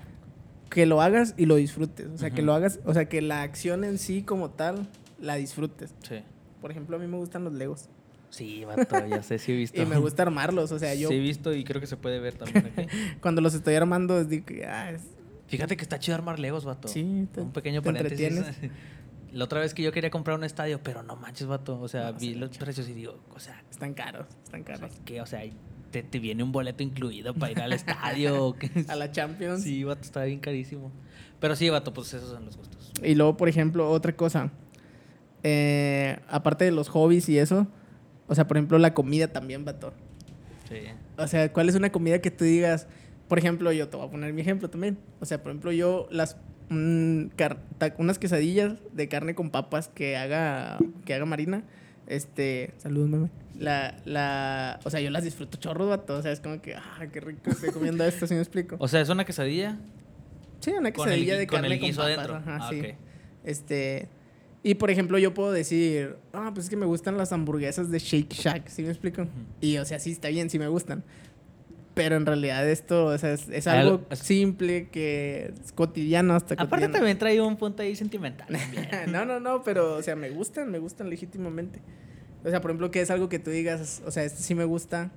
[0.71, 2.09] que lo hagas y lo disfrutes.
[2.15, 4.89] O sea, que lo hagas, o sea, que la acción en sí como tal
[5.21, 5.95] la disfrutes.
[6.09, 6.23] Sí.
[6.61, 7.89] Por ejemplo, a mí me gustan los Legos.
[8.31, 9.83] Sí, vato, ya sé, sí he visto.
[9.83, 10.73] Y me gusta armarlos.
[10.73, 12.87] O sea, yo Sí he visto y creo que se puede ver también aquí.
[13.21, 15.03] cuando los estoy armando, que, ah, es-
[15.49, 16.87] Fíjate que está chido armar Legos, vato.
[16.89, 18.27] Sí, te- Un pequeño te paréntesis.
[18.29, 18.73] entretienes.
[19.33, 21.81] La otra vez que yo quería comprar un estadio, pero no manches, vato.
[21.81, 24.77] O sea, No, vi los precios y digo, o sea, están caros, están o sea,
[24.77, 24.95] caros.
[25.05, 25.43] que, o sea,
[25.91, 28.57] te, te viene un boleto incluido para ir al estadio.
[28.89, 29.63] A la Champions.
[29.63, 30.91] Sí, vato, está bien carísimo.
[31.41, 32.93] Pero sí, vato, pues esos son los gustos.
[33.03, 34.51] Y luego, por ejemplo, otra cosa.
[35.43, 37.67] Eh, aparte de los hobbies y eso,
[38.27, 39.93] o sea, por ejemplo, la comida también, vato.
[40.69, 40.77] Sí.
[41.17, 42.87] O sea, ¿cuál es una comida que tú digas?
[43.27, 44.99] Por ejemplo, yo te voy a poner mi ejemplo también.
[45.21, 46.37] O sea, por ejemplo, yo las
[46.69, 47.27] mm,
[47.97, 51.65] unas quesadillas de carne con papas que haga que haga Marina,
[52.07, 53.31] este, saludos, meme.
[53.61, 57.07] La la, o sea, yo las disfruto chorros, vato, o sea, es como que ah,
[57.13, 58.75] qué rico estoy comiendo esto, ¿sí me explico?
[58.81, 59.77] O sea, es una quesadilla
[60.61, 62.37] Sí, una el, quesadilla de con carne el con guiso papas, adentro.
[62.37, 62.83] ajá, ah, sí.
[63.45, 64.09] Este,
[64.63, 67.99] y por ejemplo, yo puedo decir, ah, pues es que me gustan las hamburguesas de
[67.99, 69.27] Shake Shack, ¿sí me explico?
[69.61, 71.03] Y o sea, sí está bien, sí me gustan.
[71.95, 76.55] Pero en realidad esto, o sea, es, es Al- algo simple que es cotidiano hasta
[76.55, 76.93] Aparte cotidiano.
[76.95, 78.47] también trae un punto ahí sentimental.
[79.09, 81.81] no, no, no, pero o sea, me gustan, me gustan legítimamente.
[82.45, 84.65] O sea, por ejemplo, que es algo que tú digas, o sea, esto sí me
[84.65, 85.11] gusta.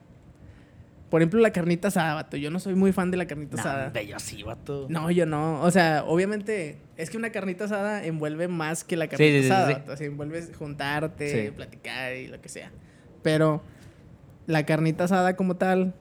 [1.10, 2.38] Por ejemplo, la carnita asada, vato.
[2.38, 3.88] Yo no soy muy fan de la carnita asada.
[3.88, 4.88] hombre, yo sí, vato.
[4.90, 5.62] No, yo no.
[5.62, 9.52] O sea, obviamente, es que una carnita asada envuelve más que la carnita sí, sí,
[9.52, 9.68] asada.
[9.68, 9.74] sí.
[9.74, 9.92] vato.
[9.92, 12.72] O sea, envuelve juntarte, platicar y lo que sea.
[13.22, 13.62] Pero
[14.48, 15.94] la carnita asada como tal,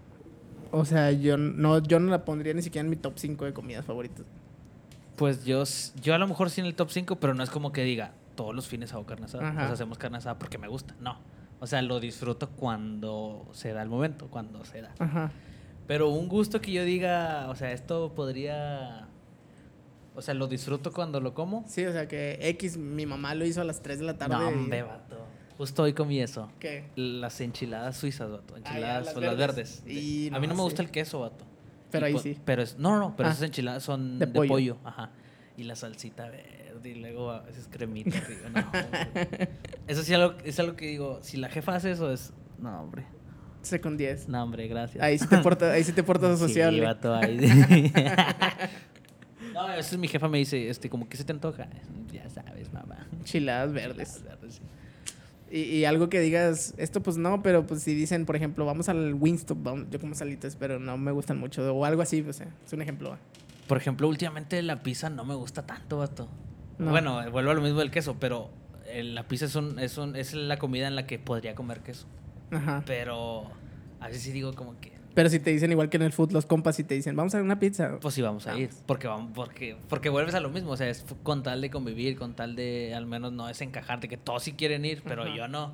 [0.70, 3.52] o sea, yo no, yo no la pondría ni siquiera en mi top 5 de
[3.52, 4.24] comidas favoritas.
[5.16, 5.62] Pues yo,
[6.02, 8.12] yo a lo mejor sí en el top 5, pero no es como que diga,
[8.42, 9.52] todos los fines hago carne asada.
[9.52, 10.94] Sea, hacemos carne asada porque me gusta.
[11.00, 11.16] No.
[11.61, 14.92] O sea, lo disfruto cuando se da el momento, cuando se da.
[14.98, 15.31] Ajá.
[15.87, 19.09] Pero un gusto que yo diga, o sea, esto podría...
[20.14, 21.64] O sea, lo disfruto cuando lo como.
[21.66, 24.35] Sí, o sea, que X, mi mamá lo hizo a las 3 de la tarde.
[24.35, 25.16] No, y- hombre, vato.
[25.57, 26.50] Justo hoy comí eso.
[26.59, 26.90] ¿Qué?
[26.96, 28.55] Las enchiladas suizas, vato.
[28.57, 29.83] Ah, ya, Enchiladas las o las verdes.
[29.85, 29.96] verdes.
[29.96, 30.87] Y a mí no me gusta sí.
[30.87, 31.44] el queso, vato.
[31.90, 32.38] Pero Y ahí po- sí.
[32.44, 33.33] Pero es, no, no, pero Ah.
[33.33, 34.48] esas enchiladas son De de, pollo.
[34.48, 34.76] pollo.
[34.85, 35.11] Ajá.
[35.57, 38.21] Y la salsita verde y luego a veces cremita.
[38.53, 38.71] No.
[39.87, 42.33] Eso sí algo, es algo que digo, si la jefa hace eso es...
[42.59, 43.05] No, hombre.
[43.62, 44.29] Se con 10.
[44.29, 45.03] No, hombre, gracias.
[45.03, 47.38] Ahí sí te portas, ahí sí te portas Sí, vato, ahí.
[49.55, 51.68] no, a veces mi jefa me dice, este, como que se te antoja.
[52.12, 53.07] Ya sabes, mamá.
[53.25, 54.16] Chiladas verdes.
[54.16, 54.61] Enchiladas verdes.
[55.51, 58.88] Y, y algo que digas, esto pues no, pero pues si dicen, por ejemplo, vamos
[58.88, 62.40] al Wingstop, vamos- yo como salitas, pero no me gustan mucho, o algo así, pues,
[62.40, 63.18] eh, es un ejemplo.
[63.68, 66.27] Por ejemplo, últimamente la pizza no me gusta tanto, vato.
[66.83, 66.90] No.
[66.90, 68.51] Bueno, vuelvo a lo mismo del queso, pero
[68.87, 71.81] eh, la pizza es, un, es, un- es la comida en la que podría comer
[71.81, 72.07] queso.
[72.51, 72.83] Ajá.
[72.87, 73.51] Pero
[74.01, 76.33] a veces sí digo como que, Pero si te dicen igual que en el food,
[76.33, 77.99] los compas, si te dicen, vamos a una pizza.
[78.01, 78.68] pues sí vamos a ir.
[78.68, 78.83] Vamos.
[78.87, 80.73] Porque, vamos, porque, porque vuelves a lo mismo.
[80.73, 84.16] O sea, es con tal de convivir, con tal de al menos no desencajarte, que
[84.18, 85.35] todos sí quieren ir, pero Ajá.
[85.37, 85.73] yo no.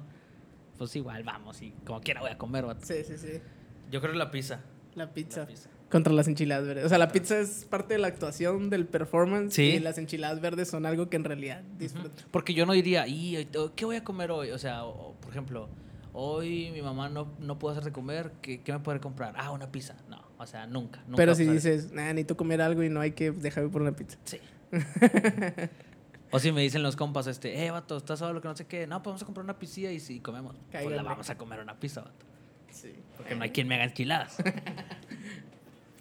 [0.77, 2.87] Pues igual vamos y como quiera voy a comer, vato.
[2.87, 3.41] Sí, sí, sí.
[3.91, 4.61] Yo creo la pizza.
[4.95, 5.41] La pizza.
[5.41, 5.69] La pizza.
[5.91, 6.85] Contra las enchiladas verdes.
[6.85, 9.55] O sea, la pizza es parte de la actuación, del performance.
[9.55, 9.63] Sí.
[9.63, 12.23] Y las enchiladas verdes son algo que en realidad disfruto.
[12.31, 14.51] Porque yo no diría, "Y, hoy- ¿qué voy a comer hoy?
[14.51, 15.69] O sea, o- por ejemplo,
[16.13, 19.35] hoy mi mamá no, no pudo hacer de comer, ¿qué, qué me puede comprar?
[19.39, 19.97] Ah, una pizza.
[20.11, 21.01] No, o sea, nunca.
[21.07, 23.93] nunca Pero si dices, nah, necesito comer algo y no hay que dejarme por una
[23.93, 24.19] pizza.
[24.25, 24.39] Sí.
[26.31, 28.87] o si me dicen los compas, este, eh, vato, ¿estás solo que no sé qué?
[28.87, 31.61] No, pues vamos a comprar una pizza y si comemos, pues la vamos a comer
[31.61, 32.27] una pizza, vato.
[32.71, 32.93] Sí.
[33.17, 34.37] Porque no hay quien me haga enchiladas.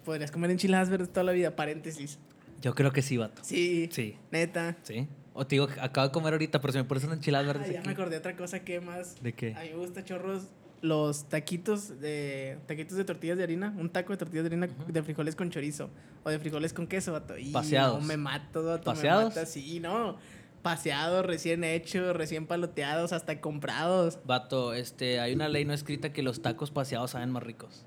[0.08, 2.18] Podrías comer enchiladas verdes toda la vida, paréntesis.
[2.62, 3.42] Yo creo que sí, vato.
[3.44, 3.90] Sí.
[3.92, 4.74] Sí, Neta.
[4.82, 5.06] sí.
[5.34, 7.72] O te digo, acabo de comer ahorita, pero si me pones una enchilada verde Ay,
[7.74, 7.88] ya aquí.
[7.88, 9.22] me acordé de otra cosa que más.
[9.22, 9.54] ¿De qué?
[9.54, 10.44] A mí me gusta chorros
[10.80, 15.02] los taquitos de taquitos de tortillas de harina, un taco de tortillas de harina de
[15.02, 15.90] frijoles con chorizo
[16.24, 17.36] o de frijoles con queso, vato.
[17.36, 18.00] Y Paseados.
[18.00, 19.24] no, me mato, vato, ¿Paseados?
[19.24, 20.16] me mata, sí, no.
[20.62, 24.20] Paseados, recién hechos, recién paloteados, hasta comprados.
[24.24, 27.84] Vato, este, hay una ley no escrita que los tacos paseados saben más ricos.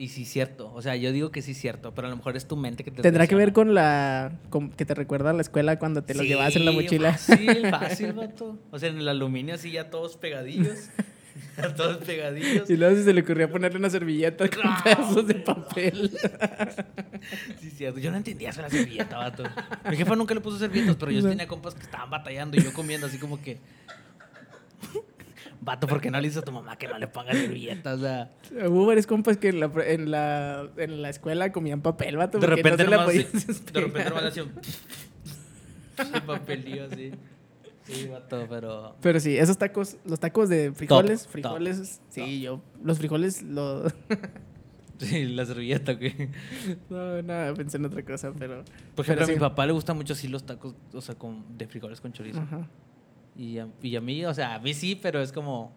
[0.00, 0.72] Y sí, cierto.
[0.72, 2.90] O sea, yo digo que sí, cierto, pero a lo mejor es tu mente que
[2.90, 6.14] te Tendrá que ver con la con- que te recuerda a la escuela cuando te
[6.14, 7.12] los llevabas en la Sí, mochila.
[7.18, 8.58] Fácil, fácil, vato.
[8.70, 10.88] O sea, en el aluminio así ya todos pegadillos.
[11.76, 12.70] todos pegadillos.
[12.70, 16.10] Y luego si se le ocurría ponerle una servilleta con No, pedazos de papel.
[17.60, 18.00] Sí, cierto.
[18.00, 19.42] Yo no entendía eso de la servilleta, vato.
[19.90, 21.28] Mi jefa nunca le puso servilletas, pero yo No.
[21.28, 23.58] tenía compas que estaban batallando y yo comiendo así como que.
[25.62, 27.98] Vato, ¿por qué no le hizo a tu mamá que no le ponga servilletas?
[27.98, 28.30] O sea,
[28.68, 32.38] Hubo varios compas que en la, en la, en la escuela comían papel, vato.
[32.38, 34.52] de porque repente no se la de repente nomás le hacía un
[36.14, 37.12] el papelillo así.
[37.84, 38.96] Sí, vato, pero.
[39.00, 42.28] Pero sí, esos tacos, los tacos de frijoles, top, frijoles, sí, top.
[42.28, 43.84] yo, los frijoles, lo...
[44.98, 46.14] Sí, la servilleta, güey.
[46.90, 48.56] no, no, pensé en otra cosa, pero...
[48.94, 49.32] Por pero ejemplo, a sí.
[49.32, 52.40] mi papá le gustan mucho así los tacos, o sea, con, de frijoles con chorizo.
[52.40, 52.68] Ajá.
[53.36, 55.72] Y a, y a mí, o sea, a mí sí, pero es como.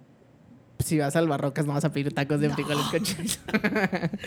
[0.79, 2.55] Si vas al Barrocas no vas a pedir tacos de No.
[2.55, 3.03] frijoles con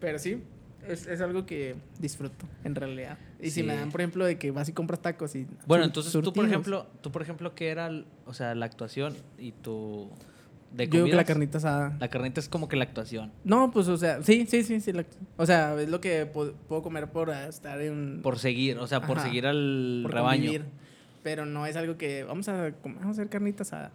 [0.00, 0.42] pero sí,
[0.88, 3.18] es, es algo que disfruto, en realidad.
[3.40, 5.46] Y si me dan, por ejemplo, de que vas y compras tacos y...
[5.66, 7.90] Bueno, entonces tú, por ejemplo, tú, por ejemplo, ¿qué era,
[8.26, 10.08] o sea, la actuación y tu.
[10.72, 11.96] De Yo digo que la carnita asada...
[11.98, 13.32] La carnita es como que la actuación.
[13.42, 14.92] No, pues, o sea, sí, sí, sí, sí.
[14.92, 15.04] la-
[15.36, 18.20] o sea, es lo que puedo comer por estar en...
[18.22, 19.26] Por seguir, o sea, por Ajá.
[19.26, 20.42] seguir al por rebaño.
[20.44, 20.64] convivir.
[21.22, 22.24] Pero no es algo que...
[22.24, 23.90] Vamos a, vamos a hacer carnita asada.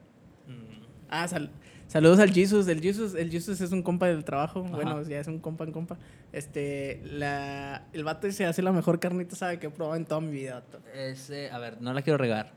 [0.48, 0.84] Mm.
[1.10, 1.50] Ah, sal-
[1.88, 2.68] saludos al Jesus.
[2.68, 4.64] El Jesus, el Jesus es un compa del trabajo.
[4.66, 4.76] Ajá.
[4.76, 5.98] Bueno, ya es un compa en compa.
[6.34, 10.22] Este, la, el vato se hace la mejor carnita asada que he probado en toda
[10.22, 10.64] mi vida.
[10.94, 12.54] Ese, a ver, no la quiero regar.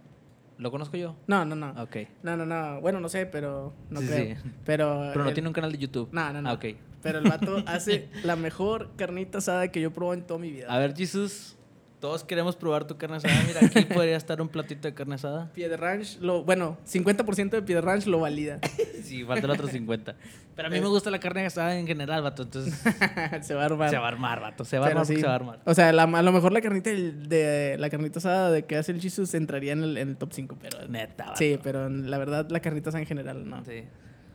[0.59, 1.15] ¿Lo conozco yo?
[1.29, 1.71] No, no, no.
[1.81, 1.97] Ok.
[2.25, 2.81] No, no, no.
[2.81, 4.37] Bueno, no sé, pero no Sí, creo.
[4.37, 4.51] sí.
[4.65, 6.09] Pero, Pero no el- tiene un canal de YouTube.
[6.13, 6.49] No, no, no.
[6.51, 6.65] Ah, ok.
[7.01, 10.51] Pero el vato hace la mejor carnita asada que yo he probado en toda mi
[10.51, 10.67] vida.
[10.69, 11.57] A ver, Jesús,
[12.01, 13.35] todos queremos probar tu carne asada.
[13.47, 15.51] Mira, aquí podría estar un platito de carne asada.
[15.53, 18.59] Piedra Ranch, lo, bueno, 50% de Piedra Ranch lo valida.
[19.03, 20.17] Sí, falta el otro 50.
[20.55, 22.43] Pero a mí me gusta la carne asada en general, vato.
[22.43, 22.75] Entonces
[23.41, 23.89] se va a armar.
[23.89, 24.67] se va a armar, vato.
[24.67, 25.17] Se va a armar sí.
[25.17, 25.61] se va a armar.
[25.65, 28.77] O sea, la- a lo mejor la carnita del- de la carnita asada de que
[28.77, 31.39] hace el Jesus entraría en el, en el top 5, pero Neta, vato.
[31.39, 33.65] sí, pero la verdad la carnita asada en general no.
[33.65, 33.85] Sí.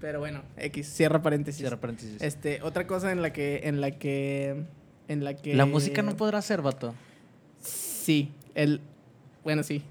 [0.02, 1.60] Pero bueno, X, cierra paréntesis.
[1.60, 2.20] Cierra paréntesis.
[2.20, 4.64] Este, otra cosa en la que en la que
[5.08, 6.96] en la que La música no podrá ser, vato.
[8.04, 8.82] Sí, el
[9.44, 9.82] bueno, sí.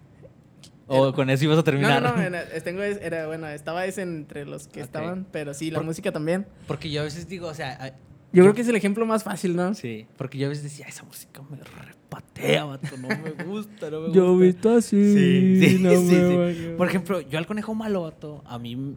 [0.87, 2.03] O con eso ibas a No, terminar.
[2.03, 5.79] no, no, era, tengo era bueno, estaba ese entre los que estaban, pero sí, la
[5.79, 6.46] Por- música también.
[6.66, 7.94] Porque yo a veces digo, o sea,
[8.33, 9.75] Yo creo que es el ejemplo más fácil, ¿no?
[9.75, 10.07] sí.
[10.16, 12.96] Porque yo a veces decía, esa música me repatea, vato.
[12.98, 14.12] No me gusta, no me gusta.
[14.14, 15.14] Yo visto así.
[15.14, 16.75] Sí, sí, no sí, sí.
[16.77, 18.94] Por ejemplo, yo al conejo malo, vato, a mí...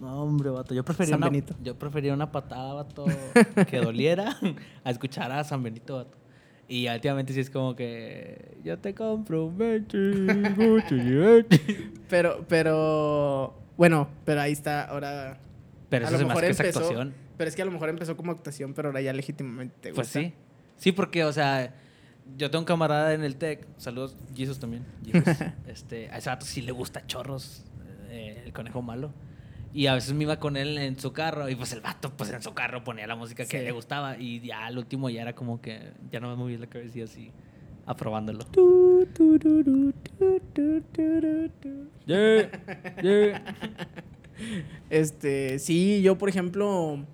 [0.00, 0.74] No, hombre, vato.
[0.74, 1.54] Yo prefería, San una, Benito.
[1.62, 3.04] yo prefería una patada, vato,
[3.70, 4.36] que doliera
[4.82, 6.16] a escuchar a San Benito, vato.
[6.68, 8.56] Y últimamente sí es como que...
[8.64, 9.58] Yo te compro un.
[12.08, 15.38] Pero, pero, bueno, pero ahí está, ahora...
[15.88, 17.14] Pero a eso lo se me hace mejor que es empezó- actuación.
[17.36, 20.08] Pero es que a lo mejor empezó como actuación, pero ahora ya legítimamente te Pues
[20.08, 20.20] gusta.
[20.20, 20.32] sí.
[20.76, 21.74] Sí, porque, o sea,
[22.36, 24.84] yo tengo un camarada en el TEC, saludos, Jesus también.
[25.04, 25.36] Jesus.
[25.66, 27.64] este, a ese vato sí le gusta chorros,
[28.10, 29.12] eh, el conejo malo.
[29.74, 32.30] Y a veces me iba con él en su carro y pues el vato pues
[32.30, 33.64] en su carro ponía la música que Sí.
[33.64, 36.68] le gustaba y ya al último ya era como que ya no me movía la
[36.68, 37.30] cabeza y así
[37.84, 38.46] aprobándolo.
[42.06, 42.50] Yeah,
[43.02, 43.42] yeah.
[44.90, 47.04] Este, sí, yo por ejemplo,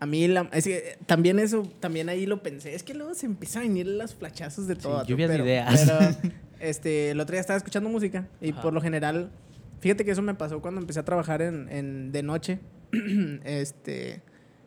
[0.00, 2.74] a mí la, es que también eso, también ahí lo pensé.
[2.74, 5.04] Es que luego se empiezan a venir los flachazos de Sí, todo.
[5.06, 5.84] lluvias de pero, ideas.
[5.86, 8.62] pero, este, el otro día estaba escuchando música y Ajá.
[8.62, 9.30] por lo general,
[9.80, 12.58] fíjate que eso me pasó cuando empecé a trabajar en, en- de noche.
[13.44, 14.22] este,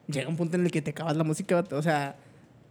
[0.08, 2.16] llega un punto en el que te acabas la música, o sea,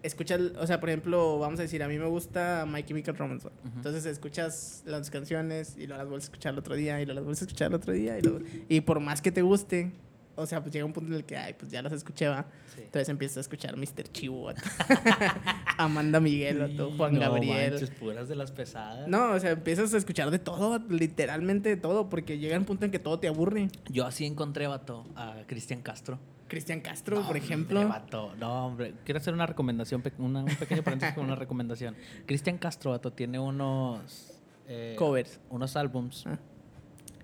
[0.03, 3.49] escuchas, o sea, por ejemplo, vamos a decir, a mí me gusta My Chemical Romance.
[3.77, 7.17] Entonces escuchas las canciones y luego las vuelves a escuchar el otro día y luego
[7.17, 9.93] las vuelves a escuchar el otro día y, luego- y por más que te guste,
[10.37, 12.47] o sea, pues llega un punto en el que, ay, pues ya las escuché, va.
[12.75, 12.81] Sí.
[12.83, 14.05] Entonces empiezas a escuchar Mr.
[14.13, 14.63] Chivo, vato.
[15.79, 17.71] Amanda Miguel, vato, Sí, Juan no Gabriel.
[17.73, 19.09] manches, puras de las pesadas.
[19.09, 22.85] No, o sea, empiezas a escuchar de todo, literalmente de todo, porque llega un punto
[22.85, 23.69] en que todo te aburre.
[23.91, 26.19] Yo así encontré, vato, a Cristian Castro.
[26.49, 27.89] Cristian Castro, No, por hombre, ejemplo.
[27.89, 28.35] vato.
[28.39, 28.95] No, hombre.
[29.05, 31.97] Quiero hacer una recomendación, una- un pequeño paréntesis con una recomendación.
[32.27, 34.35] Cristian Castro, vato, tiene unos...
[34.69, 35.41] eh, Covers.
[35.49, 36.39] Unos álbums Ah.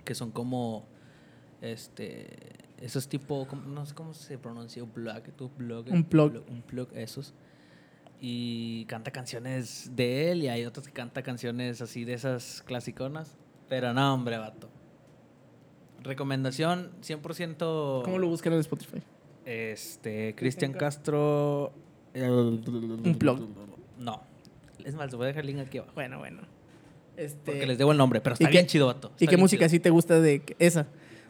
[0.03, 0.87] que son como...
[1.61, 2.27] Este...
[2.81, 3.47] Esos tipo...
[3.67, 4.83] No sé cómo se pronuncia.
[4.83, 5.23] Un plug.
[5.35, 6.43] tu plug, Un plug.
[6.49, 7.33] Un plug, esos.
[8.21, 13.37] Y canta canciones de él y hay otros que canta canciones así de esas clasiconas.
[13.67, 14.69] Pero no, hombre, vato.
[16.03, 18.03] Recomendación 100%.
[18.03, 19.01] ¿Cómo lo buscan en Spotify?
[19.45, 21.73] Este, Cristian Castro.
[22.13, 23.39] el- Un blog.
[23.99, 24.21] No.
[24.83, 25.93] Es más, les voy a dejar el link aquí abajo.
[25.95, 26.41] Bueno, bueno.
[27.17, 29.11] Este, Porque les debo el nombre, pero está ¿Y bien qué- chido, vato.
[29.19, 29.71] ¿Y qué música chido.
[29.71, 30.87] sí te gusta de esa?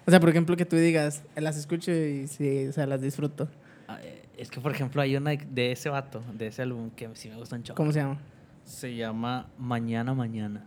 [0.10, 3.48] O sea, por ejemplo, que tú digas, las escucho y sí, o sea, las disfruto.
[3.88, 7.08] Ah, eh, Es que, por ejemplo, hay una de ese vato, de ese álbum, que
[7.14, 7.76] sí me gusta un chorro.
[7.76, 8.18] ¿Cómo se llama?
[8.66, 10.66] Se llama Mañana, Mañana.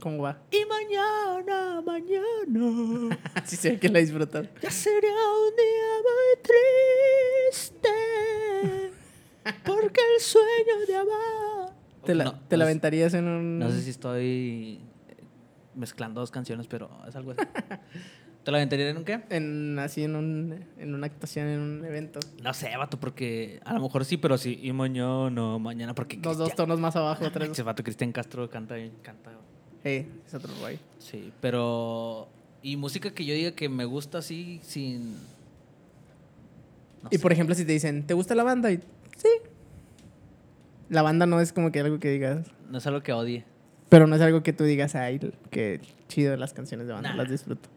[0.00, 0.38] ¿Cómo va?
[0.50, 3.18] Y mañana, mañana.
[3.44, 4.48] sí sé que la disfrutas.
[4.62, 6.42] Ya sería un día muy
[7.52, 7.88] triste.
[9.66, 11.74] Porque el sueño de amar.
[12.06, 13.58] ¿Te la, No, te la no aventarías en un...?
[13.58, 14.80] No sé si estoy
[15.74, 17.42] mezclando dos canciones, pero es algo así.
[18.44, 19.20] ¿Te la aventaría en un qué?
[19.28, 22.20] En, así en, un, en una actuación, en un evento.
[22.42, 24.58] No sé, vato, porque a lo mejor sí, pero sí.
[24.62, 26.16] Y mañana, mañana, porque.
[26.22, 27.50] Los dos tonos más abajo, tres.
[27.50, 29.30] Ese vato Cristian Castro canta bien, canta.
[29.84, 30.78] Eh, es otro rollo.
[30.98, 32.28] Sí, pero.
[32.62, 35.12] Y música que yo diga que me gusta así, sin.
[37.02, 37.22] no y sé.
[37.22, 38.70] por ejemplo, si te dicen, ¿te gusta la banda?
[38.72, 38.78] Y
[39.16, 39.28] sí.
[40.88, 42.46] La banda no es como que algo que digas.
[42.70, 43.44] No es algo que odie.
[43.90, 47.16] Pero no es algo que tú digas, ay, que chido las canciones de banda, Nah.
[47.16, 47.68] las disfruto.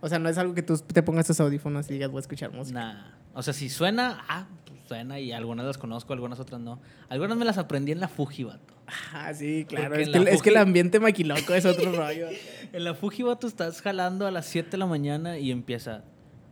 [0.00, 2.20] O sea, no es algo que tú te pongas tus audífonos y digas, voy a
[2.20, 2.78] escuchar música.
[2.78, 3.04] Nah.
[3.34, 6.80] O sea, si suena, ah, pues suena y algunas las conozco, algunas otras no.
[7.08, 8.74] Algunas me las aprendí en la Fuji, vato.
[9.12, 9.96] Ah, sí, claro.
[9.96, 12.28] Es que, la es que el ambiente maquiloco es otro rollo.
[12.72, 16.04] En la Fuji, vato, estás jalando a las 7 de la mañana y empieza.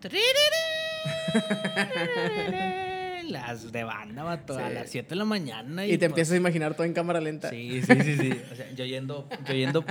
[3.28, 4.74] Las de banda, vato, a Sí.
[4.74, 5.84] las 7 de la mañana.
[5.86, 7.50] Y te pues, empiezas a imaginar todo en cámara lenta.
[7.50, 8.30] Sí, sí, sí, sí.
[8.52, 9.84] O sea, yo yendo, yo yendo,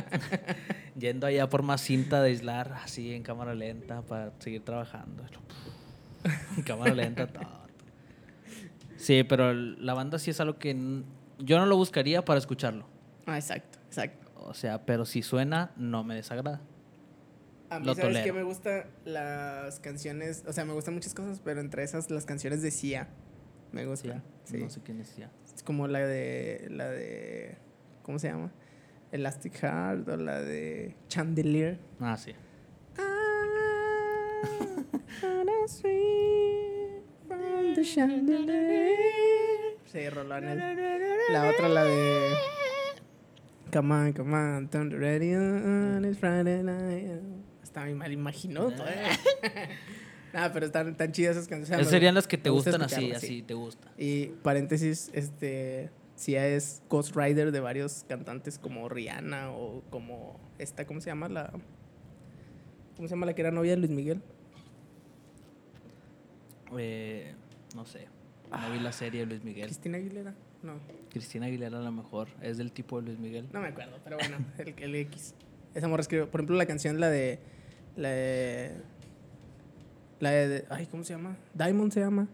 [0.97, 5.23] yendo allá por más cinta de aislar, así en cámara lenta para seguir trabajando.
[6.57, 7.65] En cámara lenta, todo.
[8.97, 10.75] Sí, pero la banda sí es algo que
[11.39, 12.87] yo no lo buscaría para escucharlo.
[13.25, 14.31] Ah, exacto, exacto.
[14.35, 16.61] O sea, pero si suena, no me desagrada.
[17.75, 18.25] A mí, Lo ¿sabes tolero.
[18.25, 20.43] qué me gustan las canciones?
[20.47, 23.07] O sea, me gustan muchas cosas, pero entre esas, las canciones de Sia.
[23.71, 24.23] Me Sí, gustan.
[24.45, 24.57] Sí.
[24.57, 25.31] No sé quién es ya.
[25.53, 26.67] Es como la de.
[26.69, 27.57] La de.
[28.03, 28.51] ¿Cómo se llama?
[29.11, 31.79] Elastic Heart o la de Chandelier.
[31.99, 32.33] Ah, sí.
[39.91, 40.45] Sí, Rolón.
[41.31, 42.33] La otra, la de.
[43.71, 47.21] Come on, come on, turn the radio on, it's Friday night.
[47.75, 49.67] Está muy mal eh.
[50.33, 51.81] Nada, pero están tan chidas esas canciones.
[51.81, 53.91] Esas serían las que te gustan así, así te gusta.
[53.97, 55.89] Y paréntesis, este.
[56.15, 61.27] Sia es Ghost Rider de varios cantantes como Rihanna o como esta, ¿cómo se llama?
[61.27, 61.51] La.
[62.95, 64.21] ¿Cómo se llama la que era novia de Luis Miguel?
[66.77, 67.33] Eh,
[67.75, 68.07] no sé.
[68.51, 69.65] No vi la serie de Luis Miguel.
[69.65, 70.33] Cristina Aguilera.
[70.63, 70.75] No,
[71.09, 73.49] Cristina Aguilera a lo mejor es del tipo de Luis Miguel.
[73.51, 75.35] no me acuerdo, pero bueno, el, el X.
[75.73, 77.53] Esa morra escribió, por ejemplo, la canción, la de.
[77.95, 78.71] La de.
[80.19, 80.65] La de.
[80.69, 81.37] Ay, ¿cómo se llama?
[81.53, 82.27] Diamond se llama.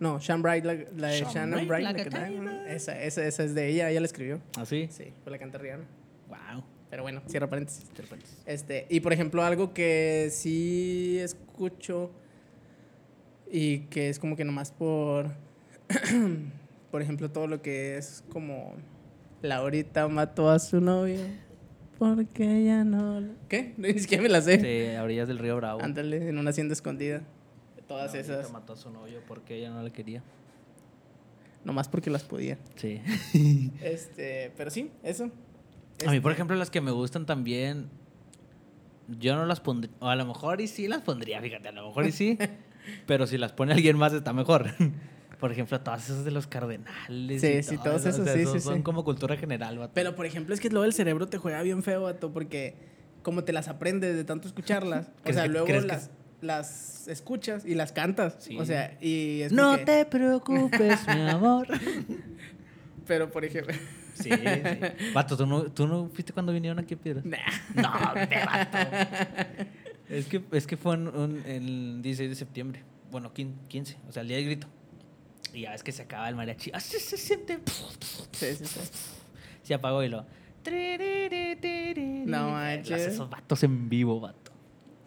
[0.00, 2.66] No, Shan Bright, la, la de Shannon bright la que- diamond.
[2.66, 4.40] esa, esa, esa es de ella, ella la escribió.
[4.58, 4.88] ¿Ah, sí?
[4.90, 5.84] Sí, pues la canta Rihanna.
[6.28, 6.64] Wow.
[6.90, 7.86] Pero bueno, cierra paréntesis.
[7.96, 8.26] Repente.
[8.44, 12.10] Este, y por ejemplo, algo que sí escucho
[13.50, 15.26] y que es como que nomás por,
[16.90, 18.74] por ejemplo, todo lo que es como
[19.42, 21.20] Laurita mató a su novio
[21.98, 23.22] porque ella no...
[23.48, 23.74] ¿Qué?
[23.78, 24.60] Ni siquiera me la sé.
[24.60, 25.80] Sí, a orillas del río Bravo.
[25.82, 27.22] Ándale, en una hacienda escondida.
[27.88, 28.50] Todas No, esas.
[28.52, 30.22] mató a su novio porque ella no la quería.
[31.64, 32.58] Nomás porque las podía.
[32.76, 33.00] Sí.
[33.82, 35.30] Este, pero sí, eso.
[36.06, 37.88] A mí, por Este, ejemplo, las que me gustan también,
[39.20, 41.86] yo no las pondría, o a lo mejor y sí las pondría, fíjate, a lo
[41.88, 42.36] mejor y sí,
[43.06, 44.70] pero si las pone alguien más está mejor.
[45.44, 47.42] Por ejemplo, todas esas de los cardenales.
[47.42, 48.82] Sí, y sí, todo todos o esos, sea, sí, son- sí, Son sí.
[48.82, 49.90] como cultura general, vato.
[49.92, 52.76] Pero, por ejemplo, es que luego el cerebro te juega bien feo, vato, porque
[53.22, 55.82] como te las aprendes de tanto escucharlas, o ¿Crees sea, que- luego que
[56.40, 58.36] las, escuchas y las cantas.
[58.38, 58.56] Sí.
[58.58, 61.66] O sea, y es No porque- te preocupes, mi amor.
[63.06, 63.74] Pero, por ejemplo...
[64.14, 65.10] Sí, sí.
[65.12, 67.24] Vato, ¿tú no, ¿tú no fuiste cuando vinieron aquí a Piedras?
[67.26, 67.36] Nah.
[67.74, 68.78] No, te vato.
[70.08, 72.82] Es que, es que fue en, un- el 16 de septiembre.
[73.10, 74.68] Bueno, quin- 15, o sea, el día del grito.
[75.52, 76.70] Y ya ves que se acaba el mariachi.
[76.72, 77.58] Así se siente.
[78.32, 78.80] Sí, sí, sí.
[79.62, 80.24] Se apagó y lo.
[82.26, 83.00] No manches.
[83.02, 84.52] Esos vatos en vivo, vato.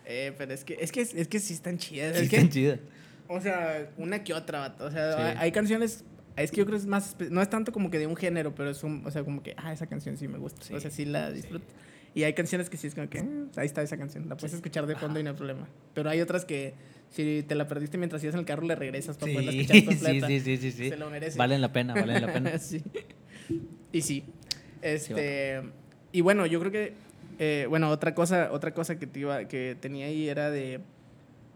[0.05, 2.15] Eh, pero es que, es que, es que sí están chidas.
[2.17, 2.79] Sí, es que, están chidas.
[3.27, 4.85] o sea, una que otra, vato.
[4.85, 5.37] O sea, Sí.
[5.39, 6.05] hay, canciones...
[6.37, 7.15] Es que yo creo que es más...
[7.31, 9.03] No es tanto como que de un género, pero es un...
[9.05, 9.53] O sea, como que...
[9.57, 10.61] Ah, esa canción sí me gusta.
[10.63, 11.65] Sí, o sea, sí la disfruto.
[12.13, 13.17] Y hay canciones que sí es como que...
[13.19, 14.29] "Eh, ahí está esa canción.
[14.29, 15.67] La puedes escuchar de fondo y no hay problema.
[15.93, 16.75] Pero hay otras que...
[17.09, 19.77] Si te la perdiste mientras ibas en el carro, le regresas para poderla Sí, escuchar
[19.81, 20.27] sí, completa.
[20.27, 20.89] sí, sí, sí, sí.
[20.89, 21.37] Se lo merece.
[21.37, 22.57] Valen la pena, valen la pena.
[22.59, 22.83] sí.
[23.91, 24.23] Y sí.
[24.81, 25.61] Este.
[26.11, 26.93] y bueno, yo creo que
[27.39, 30.79] Eh, bueno, otra cosa, otra cosa que, te iba, que tenía ahí era de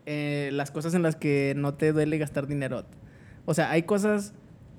[0.06, 2.86] eh, las cosas en las que no te duele gastar dinero.
[3.46, 4.34] O sea, hay cosas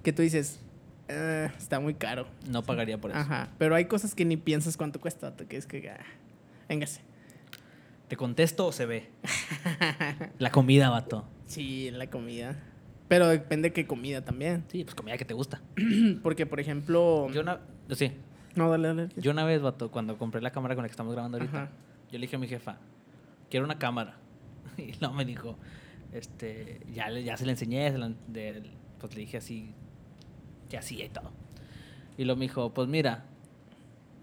[0.05, 0.61] que tú dices,
[1.09, 2.29] "Eh, está muy caro.
[2.49, 3.19] No pagaría por eso.
[3.19, 3.51] Ajá.
[3.59, 5.99] Pero hay cosas que ni piensas cuánto cuesta, que es que, ah,
[6.69, 7.01] véngase.
[8.13, 9.09] ¿Te contesto o se ve?
[10.39, 11.25] La comida, vato.
[11.47, 12.63] Sí, la comida.
[13.09, 14.65] Pero depende qué comida también.
[14.69, 15.63] Sí, pues comida que te gusta.
[16.23, 17.31] Porque, por ejemplo.
[17.33, 17.61] Yo una,
[17.97, 18.13] sí,
[18.55, 19.09] No, dale, dale.
[19.17, 21.71] yo una vez, vato, cuando compré la cámara con la que estamos grabando ahorita, Ajá.
[22.11, 22.77] yo le dije a mi jefa,
[23.49, 24.19] quiero una cámara.
[24.77, 25.57] Y luego me dijo,
[26.13, 28.63] este, ya, ya se enseñé, la- de-
[29.01, 29.73] pues le dije así,
[30.69, 31.31] que así y todo.
[32.19, 33.25] Y luego me dijo, pues mira,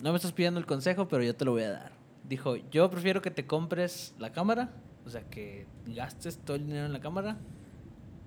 [0.04, 1.99] no me estás pidiendo el consejo, pero yo te lo voy a dar.
[2.30, 4.70] Dijo, yo prefiero que te compres la cámara,
[5.06, 7.38] o sea, que gastes todo el dinero en la cámara,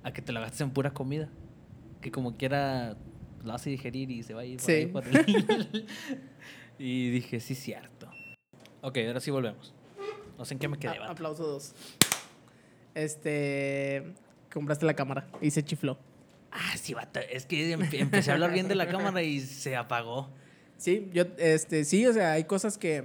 [0.03, 1.29] a que te la gastes en pura comida.
[2.01, 2.97] Que como quiera,
[3.45, 4.73] lo hace digerir y se va a ir por Sí.
[4.73, 5.87] ahí por el-
[6.81, 8.11] y dije, sí, cierto.
[8.81, 9.73] Ok, ahora sí volvemos.
[10.37, 11.73] No sé en qué me quedé, A- aplauso dos.
[12.95, 14.03] Este.
[14.53, 15.97] Compraste la cámara y se chifló.
[16.51, 17.21] Ah, sí, vato.
[17.21, 20.29] Es que empe- empecé a hablar bien de la cámara y se apagó.
[20.77, 23.05] Sí, yo, este, sí, o sea, hay cosas que.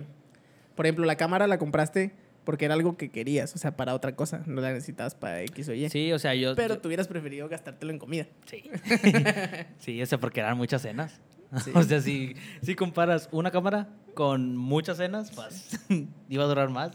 [0.77, 2.13] Por ejemplo, la cámara la compraste
[2.45, 4.43] porque era algo que querías, o sea, para otra cosa.
[4.45, 5.89] No la necesitabas para X o Y.
[5.89, 6.55] Sí, o sea, yo...
[6.55, 8.27] Pero yo- tú hubieras preferido gastártelo en comida.
[8.45, 8.63] Sí.
[9.79, 11.19] sí, o sea, porque eran muchas cenas.
[11.63, 11.71] Sí.
[11.75, 15.79] O sea, si, si comparas una cámara con muchas cenas, pues
[16.29, 16.91] iba a durar más.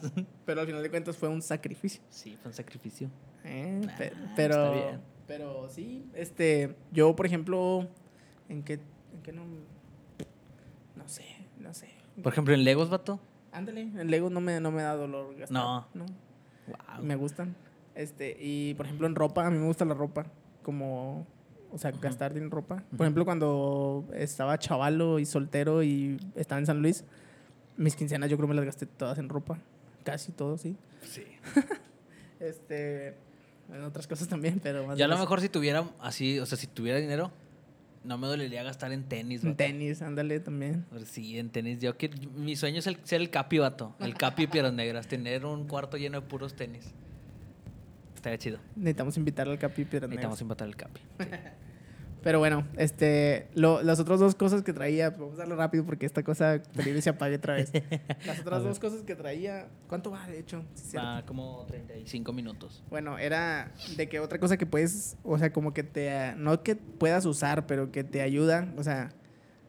[0.47, 2.01] Pero al final de cuentas fue un sacrificio.
[2.09, 3.11] Sí, fue un sacrificio.
[3.45, 5.01] Eh, Nah, pe- está pero, bien.
[5.27, 7.89] pero sí, este, yo por ejemplo,
[8.49, 9.45] ¿en qué, en qué no,
[10.97, 11.25] no sé,
[11.59, 11.89] no sé.
[12.23, 13.21] Por ejemplo, en Legos, vato.
[13.53, 15.53] Ándale, en Lego no me, no me da dolor gastar.
[15.53, 15.87] No.
[15.95, 16.07] no.
[16.67, 17.05] Wow.
[17.05, 17.55] Me gustan.
[17.95, 20.25] Este, y por ejemplo en ropa, a mí me gusta la ropa,
[20.63, 21.27] como,
[21.71, 22.83] o sea, gastar en ropa.
[22.97, 27.05] Por ejemplo, cuando estaba chavalo y soltero y estaba en San Luis,
[27.77, 29.59] mis quincenas yo creo me las gasté todas en ropa,
[30.05, 30.77] casi todo, sí.
[31.03, 31.25] Sí.
[32.41, 33.15] Este,
[33.73, 36.59] en otras cosas también, pero más Yo a lo mejor si tuviera así, o sea,
[36.59, 37.31] si tuviera dinero,
[38.05, 40.85] no me dolería gastar en tenis, En tenis, ándale también.
[40.91, 41.79] Pero Sí, en tenis.
[41.81, 43.95] Yo quiero- mi sueño es el, ser el capi, vato.
[44.01, 45.07] El capi Piedras Negras.
[45.07, 46.93] Tener un cuarto lleno de puros tenis.
[48.15, 48.59] Estaría chido.
[48.77, 50.43] Necesitamos invitar al Capi Piedras Necesitamos Negras.
[50.43, 51.01] empatar el capi.
[51.19, 51.27] Sí.
[52.23, 56.07] Pero bueno, este, lo- las otras dos cosas que traía, vamos a darle rápido porque
[56.07, 57.73] esta cosa peligro se apague otra vez.
[58.25, 60.65] Las otras dos cosas que traía, ¿cuánto va de hecho?
[60.75, 60.97] Sí.
[60.97, 62.85] Va como 35 minutos.
[62.91, 66.77] Bueno, era de que otra cosa que puedes, o sea, como que te, no que
[66.77, 69.11] puedas usar, pero que te ayuda, o sea,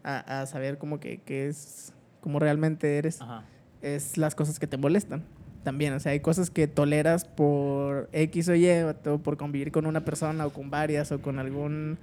[0.03, 3.45] a, a saber como que, que es, como realmente eres, Ajá.
[3.81, 5.23] es las cosas que te molestan.
[5.63, 8.67] También, o sea, hay cosas que toleras por X o Y,
[9.07, 11.97] o por convivir con una persona o con varias o con algún...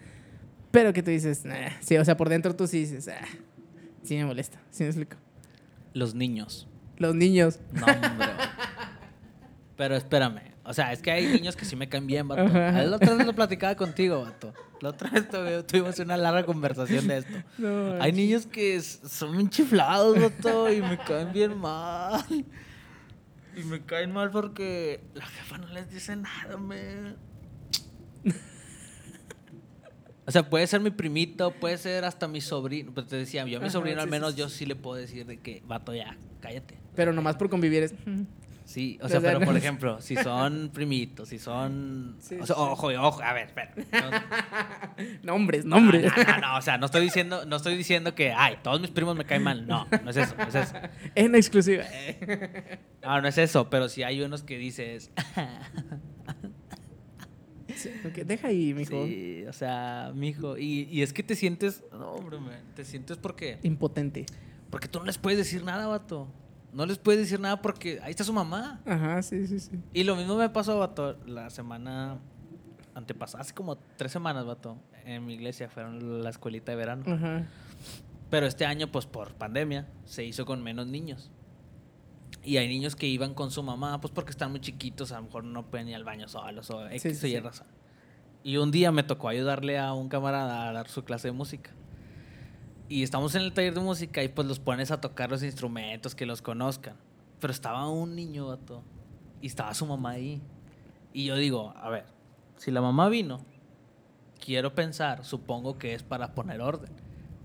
[0.71, 1.71] Pero que tú dices, "Nah".
[1.81, 3.25] sí, o sea, por dentro tú sí dices, ah,
[4.03, 5.17] sí me molesta, sí me explico.
[5.95, 6.69] Los niños.
[6.99, 7.59] Los niños.
[7.73, 8.29] No, hombre.
[9.77, 10.43] Pero espérame.
[10.65, 12.43] O sea, es que hay niños que sí me caen bien, vato.
[12.43, 12.83] Ajá.
[12.83, 14.53] La otra vez lo platicaba contigo, vato.
[14.83, 15.27] La otra vez
[15.67, 17.33] tuvimos una larga conversación de esto.
[17.59, 22.25] No, Hay niños que son bien chiflados, vato, y me caen bien mal.
[23.57, 27.15] Y me caen mal porque la jefa no les dice nada, me.
[30.31, 32.93] O sea, puede ser mi primito, puede ser hasta mi sobrino.
[32.95, 34.95] Pues te decía, yo a mi Ajá, sobrino al menos sí, yo sí le puedo
[34.95, 36.79] decir de que, vato, ya, cállate.
[36.95, 37.95] Pero nomás por convivir es...
[38.65, 42.15] Sí, o O sea, pero no- por ejemplo, si son primitos, si son...
[42.21, 42.63] Sí, o sea, sí.
[42.63, 43.75] ojo, ojo, a ver, espera.
[43.75, 46.05] No, Nombres, nombres.
[46.17, 48.91] No, no, no, o sea, no estoy diciendo, no estoy diciendo que, ay, todos mis
[48.93, 49.67] primos me caen mal.
[49.67, 50.75] No, no es eso, no es eso.
[51.17, 51.83] En exclusiva.
[53.03, 55.11] No, no es eso, pero si hay unos que dices,
[57.81, 57.91] Sí,
[58.25, 59.05] Deja ahí, mijo.
[59.07, 63.17] sí, o sea, mijo, y, y es que te sientes, no, hombre, man, te sientes
[63.17, 64.27] porque, Impotente.
[64.71, 66.29] porque tú no les puedes decir nada, vato.
[66.73, 68.81] No les puedes decir nada porque ahí está su mamá.
[68.87, 69.73] Ajá, sí, sí, sí.
[69.93, 72.19] Y lo mismo me pasó, vato, la semana
[72.95, 77.05] antepasada, hace como tres semanas, vato, en mi iglesia, fueron la escuelita de verano.
[77.13, 77.47] Ajá.
[78.31, 81.31] Pero este año, pues por pandemia, se hizo con menos niños.
[82.43, 85.25] Y hay niños que iban con su mamá, pues porque están muy chiquitos, a lo
[85.25, 87.39] mejor no pueden ir al baño solos o X Sí, sí, Y sí.
[87.41, 87.67] razón.
[88.43, 91.71] Y un día me tocó ayudarle a un camarada a dar su clase de música.
[92.89, 96.15] Y estamos en el taller de música y pues los pones a tocar los instrumentos,
[96.15, 96.97] que los conozcan.
[97.39, 98.83] Pero estaba un niño, vato,
[99.43, 100.41] y estaba su mamá ahí.
[101.13, 102.07] Y yo digo, a ver,
[102.57, 103.45] si la mamá vino,
[104.45, 106.91] quiero pensar, supongo que es para poner orden.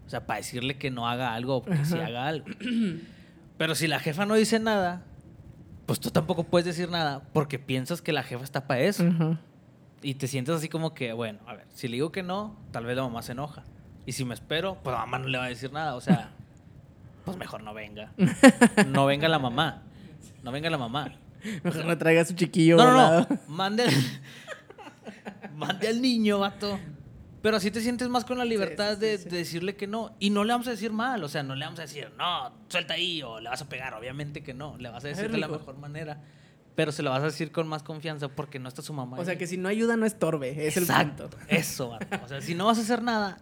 [0.06, 2.46] O sea, para decirle que no haga algo o que sí haga algo.
[3.58, 5.04] Pero si la jefa no dice nada,
[5.86, 9.06] pues tú tampoco puedes decir nada porque piensas que la jefa está para eso.
[10.02, 12.86] Y te sientes así como que, bueno, a ver, si le digo que no, tal
[12.86, 13.64] vez la mamá se enoja.
[14.06, 15.96] Y si me espero, pues la mamá no le va a decir nada.
[15.96, 16.32] O sea,
[17.26, 18.12] pues mejor no venga.
[18.88, 19.84] No venga la mamá.
[20.44, 21.12] No venga la mamá.
[21.64, 22.78] Mejor no traiga a su chiquillo.
[22.78, 23.28] No, no, volado.
[23.30, 23.40] no.
[23.48, 23.86] Mande
[25.56, 26.80] mande al niño, vato.
[27.46, 29.30] Pero así te sientes más con la libertad sí, de, sí, sí.
[29.30, 30.16] de decirle que no.
[30.20, 31.24] Y no le vamos a decir mal.
[31.24, 33.94] O sea, no le vamos a decir, no, suelta ahí o le vas a pegar.
[33.94, 34.76] Obviamente que no.
[34.80, 36.24] Le vas a decir de la mejor manera.
[36.74, 39.20] Pero se lo vas a decir con más confianza porque no está su mamá.
[39.20, 40.66] O sea, que si no ayuda, no estorbe.
[40.68, 41.30] Es el Exacto.
[41.30, 41.46] punto.
[41.48, 42.00] Eso.
[42.24, 43.38] O sea, si no vas a hacer nada.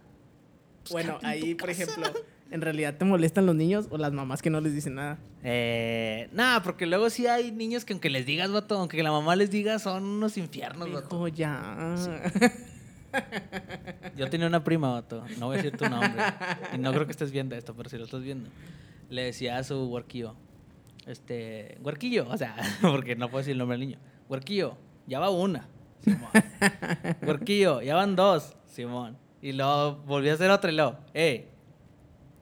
[0.82, 2.04] pues Bueno, ahí, por ejemplo,
[2.50, 5.16] ¿en realidad te molestan los niños o las mamás que no les dicen nada?
[5.42, 9.34] Eh, nada, porque luego sí hay niños que aunque les digas, vato, aunque la mamá
[9.34, 11.26] les diga, son unos infiernos, vato.
[11.28, 12.20] Ya.
[14.16, 15.24] Yo tenía una prima, vato.
[15.38, 16.22] No voy a decir tu nombre.
[16.72, 18.50] Y no creo que estés viendo esto, pero si lo estás viendo.
[19.10, 20.34] Le decía a su huerquillo.
[21.06, 21.78] Este.
[21.82, 23.98] Huerquillo, o sea, porque no puedo decir el nombre del niño.
[24.28, 25.68] Huerquillo, ya va una.
[26.00, 26.30] Simón.
[27.22, 28.56] Huerquillo, ya van dos.
[28.66, 29.16] Simón.
[29.40, 31.48] Y luego volví a hacer otra y luego, ¡eh!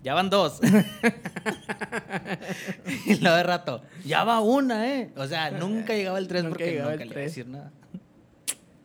[0.02, 0.60] Ya van dos.
[3.06, 5.12] y luego de rato, ya va una, ¿eh?
[5.16, 7.70] O sea, nunca llegaba el tres Nunca porque nunca el le iba a decir nada.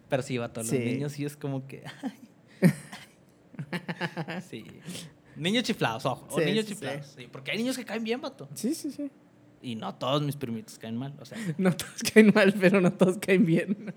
[0.09, 0.79] Pero sí, vato, los Sí.
[0.79, 1.83] niños sí es como que.
[4.49, 4.63] sí.
[5.35, 6.27] Niños chiflados, ojo.
[6.31, 7.05] o niños sí, chiflados.
[7.17, 7.27] Sí.
[7.31, 8.49] porque hay niños que caen bien, vato.
[8.53, 9.11] Sí, sí, sí.
[9.61, 11.13] Y no todos mis primitos caen mal.
[11.19, 13.93] O sea, No todos caen mal, pero no todos caen bien.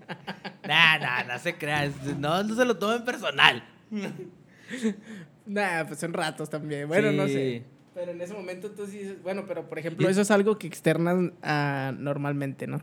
[0.67, 1.95] nah, nah, no se crean.
[2.19, 3.63] No, no se lo tomen personal.
[5.47, 6.89] Nah, pues son ratos también.
[6.89, 7.65] Bueno, no sé.
[7.95, 10.67] Pero en ese momento tú sí dices, bueno, pero por ejemplo, eso es algo que
[10.67, 12.81] externas ah, normalmente, ¿no?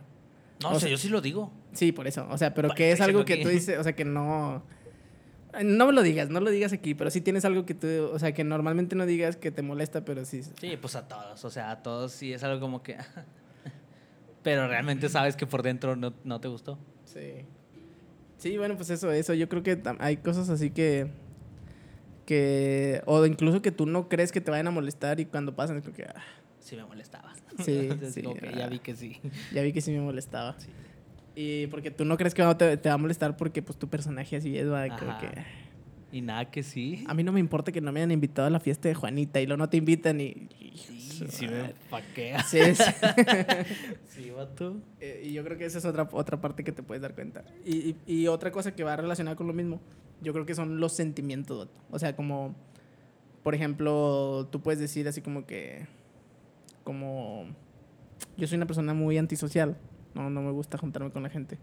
[0.62, 1.52] No, O o sea, sea- yo sí lo digo.
[1.72, 2.26] Sí, por eso.
[2.30, 4.62] O sea, pero que es algo que tú dices, o sea, que no.
[5.62, 8.18] No me lo digas, no lo digas aquí, pero sí tienes algo que tú, o
[8.18, 10.42] sea, que normalmente no digas que te molesta, pero sí.
[10.42, 11.44] Sí, pues a todos.
[11.44, 12.96] O sea, a todos sí es algo como que.
[14.42, 16.78] Pero realmente sabes que por dentro no, no te gustó.
[17.04, 17.44] Sí.
[18.38, 19.34] Sí, bueno, pues eso, eso.
[19.34, 21.08] Yo creo que hay cosas así que.
[22.28, 23.00] Que.
[23.06, 25.84] O incluso que tú no crees que te vayan a molestar y cuando pasan, es
[25.84, 26.04] como que.
[26.04, 26.22] ah,
[26.60, 27.32] Sí me molestaba.
[27.64, 27.88] Sí,
[28.56, 28.68] ya ah.
[28.68, 29.18] vi que sí.
[29.52, 30.54] ya vi que sí me molestaba.
[30.60, 30.68] Sí.
[31.34, 34.36] Y porque tú no crees que te, te va a molestar porque pues tu personaje
[34.36, 34.84] así es, va,
[35.18, 35.26] que.
[36.12, 37.04] Y nada que sí.
[37.08, 39.40] A mí no me importa que no me hayan invitado a la fiesta de Juanita
[39.40, 40.48] y luego no te invitan y.
[40.74, 42.42] Sí, sí me paquea.
[42.44, 42.84] Sí, sí.
[44.08, 44.76] Sí, vato.
[45.00, 47.44] Eh, y yo creo que esa es otra, otra parte que te puedes dar cuenta.
[47.64, 49.80] Y, y- y otra cosa que va relacionada con lo mismo,
[50.20, 51.80] yo creo que son los sentimientos, vato.
[51.90, 52.54] O sea, como,
[53.42, 55.86] por ejemplo, tú puedes decir así como que,
[56.84, 57.46] como,
[58.36, 59.76] yo soy una persona muy antisocial,
[60.14, 61.58] no, no me gusta juntarme con la gente.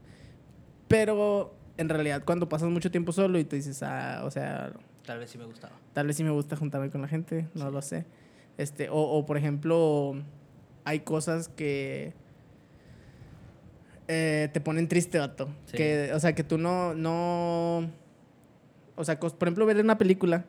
[0.87, 4.71] Pero en realidad cuando pasas mucho tiempo solo y tú dices, ah, o sea,
[5.05, 5.73] Tal vez sí me gustaba.
[5.93, 8.05] Tal vez sí me gusta juntarme con la gente, no lo sé.
[8.57, 10.15] Este, o, o, por ejemplo,
[10.83, 12.13] hay cosas que
[14.07, 15.49] eh, te ponen triste, vato.
[15.65, 15.77] Sí.
[15.77, 17.91] Que, o sea, que tú no, no.
[18.95, 20.45] O sea, por ejemplo, ver una película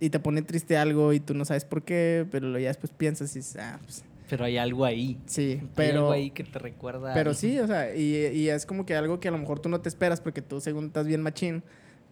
[0.00, 3.34] y te pone triste algo y tú no sabes por qué, pero ya después piensas
[3.34, 5.18] y dices, ah, pues, Pero hay algo ahí.
[5.26, 6.10] sí, hay algo pero.
[6.10, 7.14] ahí que te recuerda.
[7.14, 9.68] Pero sí, o sea, y, y es como que algo que a lo mejor tú
[9.68, 11.62] no te esperas porque tú según estás bien machín,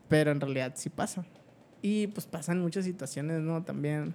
[0.09, 1.25] pero en realidad sí pasa.
[1.83, 3.63] Y pues pasan muchas situaciones, ¿no?
[3.63, 4.15] También,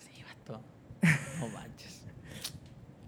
[0.00, 0.60] Sí, vato.
[1.38, 2.02] No manches.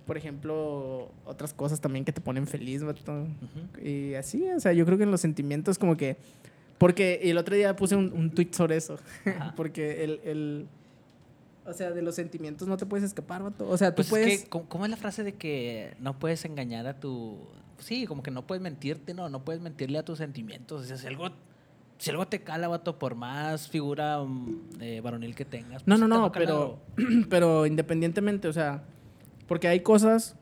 [0.07, 3.23] por ejemplo, otras cosas también que te ponen feliz, vato.
[3.23, 3.85] Ujú.
[3.85, 6.17] Y así, o sea, yo creo que en los sentimientos como que...
[6.79, 8.99] Porque el otro día puse un, un tweet sobre eso.
[9.57, 10.67] Porque el, el...
[11.65, 13.69] O sea, de los sentimientos no te puedes escapar, vato.
[13.69, 14.33] O sea, tú Pues puedes...
[14.33, 17.39] es que, ¿cómo, es la frase de que no puedes engañar a tu...
[17.79, 20.83] Sí, como que no puedes mentirte, no, no puedes mentirle a tus sentimientos.
[20.83, 21.29] O sea, si algo,
[21.99, 25.87] si algo te cala, vato, por más figura mm, eh, varonil que tengas.
[25.87, 26.79] No, pues no, no, pero,
[27.29, 28.85] pero independientemente, o sea,
[29.47, 30.37] porque hay cosas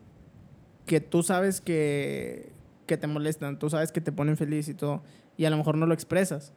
[0.87, 2.53] que tú sabes que,
[2.87, 5.03] que te molestan, tú sabes que te ponen feliz y todo,
[5.37, 6.53] y a lo mejor no lo expresas,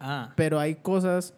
[0.00, 1.34] Ah, pero hay cosas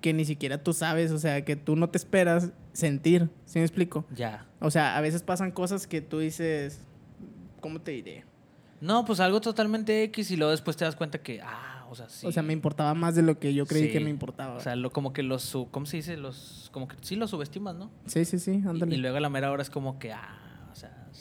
[0.00, 3.64] que ni siquiera tú sabes, o sea, que tú no te esperas sentir, ¿sí me
[3.64, 4.04] explico?
[4.14, 4.46] ya.
[4.60, 6.80] O sea, a veces pasan cosas que tú dices,
[7.60, 8.24] ¿cómo te diré?
[8.80, 12.08] No, pues algo totalmente X y luego después te das cuenta que, ah, o sea,
[12.08, 12.26] sí.
[12.26, 13.92] O sea, me importaba más de lo que yo creí Sí.
[13.92, 14.54] que me importaba.
[14.54, 16.16] O sea, lo, como que los, ¿cómo se dice?
[16.16, 17.90] Los, como que sí los subestimas, ¿no?
[18.06, 18.94] sí, sí, sí, Y, ándale.
[18.94, 20.47] y luego a la mera hora es como que, ah,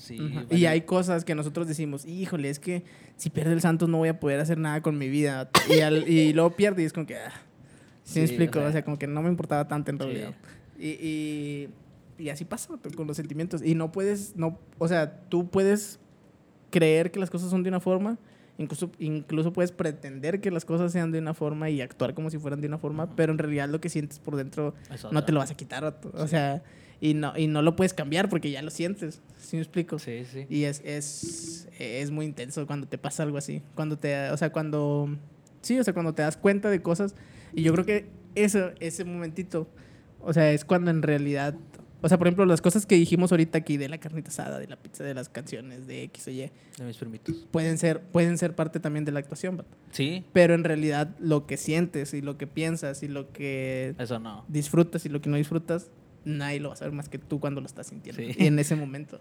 [0.07, 0.23] sea, sí.
[0.23, 0.35] Ujú.
[0.35, 0.55] vale.
[0.57, 2.83] Y hay cosas que nosotros decimos, híjole, es que
[3.15, 5.49] si pierde el Santos no voy a poder hacer nada con mi vida.
[5.69, 7.31] Y, al- y luego pierde y es como que, ah,
[8.03, 8.59] ¿sí, me Sí, explico?
[8.59, 10.03] o O sea, sea, como que no me importaba tanto en sí.
[10.03, 10.33] realidad.
[10.79, 11.69] Y, y,
[12.19, 13.61] y así pasa con los sentimientos.
[13.63, 15.99] Y no puedes, no, o sea, tú puedes
[16.69, 18.17] creer que las cosas son de una forma,
[18.57, 22.37] incluso, incluso puedes pretender que las cosas sean de una forma y actuar como si
[22.37, 23.13] fueran de una forma, Ujú.
[23.15, 24.73] pero en realidad lo que sientes por dentro
[25.11, 25.83] no te lo vas a quitar.
[25.85, 26.35] O Sí.
[26.99, 29.21] Y no, y no lo puedes cambiar porque ya lo sientes.
[29.37, 29.99] ¿Sí me explico?
[29.99, 30.45] Sí, sí.
[30.49, 33.61] Y es, es, es muy intenso cuando te pasa algo así.
[33.75, 35.09] Cuando te, o sea, cuando,
[35.61, 37.15] sí, o sea, cuando te das cuenta de cosas.
[37.53, 39.67] Y yo creo que eso, ese momentito,
[40.21, 41.55] o sea, es cuando en realidad
[42.01, 44.67] O sea, por ejemplo, las cosas que dijimos ahorita aquí de la carnita asada, de
[44.67, 47.47] la pizza, de las canciones, de X o Y, De mis primitos.
[47.49, 49.75] pueden ser, pueden ser parte también de la actuación, vato.
[49.91, 54.19] Sí, Pero en realidad lo que sientes y lo que piensas y lo que eso
[54.19, 54.45] no.
[54.47, 55.89] disfrutas y lo que no disfrutas,
[56.27, 58.21] nadie lo va a saber más que tú cuando lo estás sintiendo.
[58.21, 58.35] Sí.
[58.37, 59.19] Y en ese momento.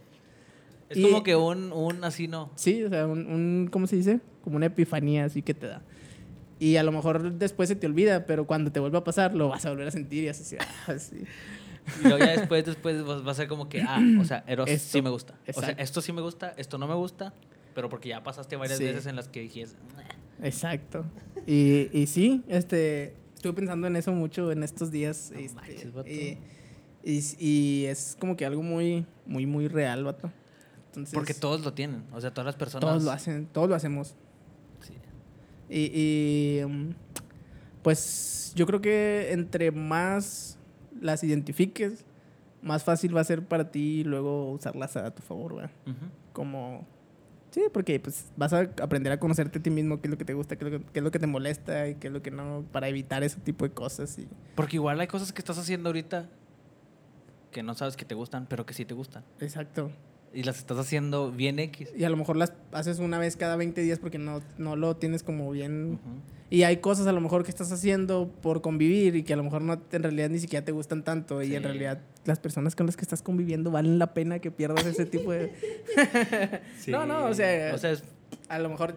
[0.89, 2.51] Es Y- como que un, un así no.
[2.55, 4.21] Sí, o sea, un, un- ¿cómo se dice?
[4.45, 5.83] Como una epifanía así que te da.
[6.59, 9.49] Y a lo mejor después se te olvida, pero cuando te vuelva a pasar, lo
[9.49, 10.57] vas a volver a sentir y así.
[10.87, 11.17] ah, sí.
[12.01, 14.93] Y luego ya después, después va a ser como que, ah, o sea, Eros Esto,
[14.99, 15.35] sí me gusta.
[15.35, 15.83] O sea, exacto.
[15.83, 17.33] esto sí me gusta, esto no me gusta,
[17.75, 18.85] pero porque ya pasaste varias Sí.
[18.85, 19.77] veces en las que dijiste.
[20.43, 21.05] Exacto.
[21.47, 25.31] Y, y sí, este, estuve pensando en eso mucho en estos días.
[25.33, 26.39] No este, manches, y,
[27.07, 30.33] y, y es como que algo muy, muy, muy real, vato.
[30.89, 32.03] Entonces, porque todos lo tienen.
[32.13, 32.89] O sea, todas las personas.
[32.89, 34.17] todos lo hacen, todos lo hacemos.
[34.81, 34.95] Sí.
[35.71, 36.95] Y, y, mm,
[37.83, 40.59] pues yo creo que entre más
[41.01, 42.05] las identifiques,
[42.61, 45.69] más fácil va a ser para ti luego usarlas a tu favor, güey.
[46.33, 46.85] Como...
[47.53, 50.25] Sí, porque pues vas a aprender a conocerte a ti mismo, qué es lo que
[50.25, 52.13] te gusta, qué es lo que, qué es lo que te molesta y qué es
[52.13, 54.19] lo que no, para evitar ese tipo de cosas.
[54.19, 54.27] Y...
[54.57, 56.29] Porque igual hay cosas que estás haciendo ahorita
[57.51, 59.25] que no sabes que te gustan, pero que sí te gustan.
[59.41, 59.91] Exacto.
[60.35, 61.89] Y las estás haciendo bien X.
[61.97, 64.97] Y a lo mejor las haces una vez cada 20 días porque no, no lo
[64.97, 65.99] tienes como bien...
[66.51, 69.43] Y hay cosas a lo mejor que estás haciendo por convivir y que a lo
[69.43, 71.67] mejor no en realidad ni siquiera te gustan tanto y en Sí.
[71.69, 75.33] realidad las personas con las que estás conviviendo valen la pena que pierdas ese tipo
[75.33, 75.53] de
[76.89, 78.05] No, no, o sea- O sea, es-
[78.49, 78.97] a lo mejor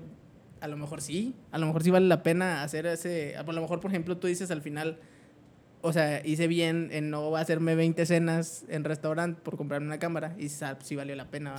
[0.62, 3.62] a lo mejor sí, a lo mejor sí vale la pena hacer ese a lo
[3.62, 5.00] mejor por ejemplo tú dices al final
[5.82, 10.36] o sea, hice bien en no hacerme 20 cenas en restaurante por comprarme una cámara
[10.38, 11.56] y sa- sí valió la pena.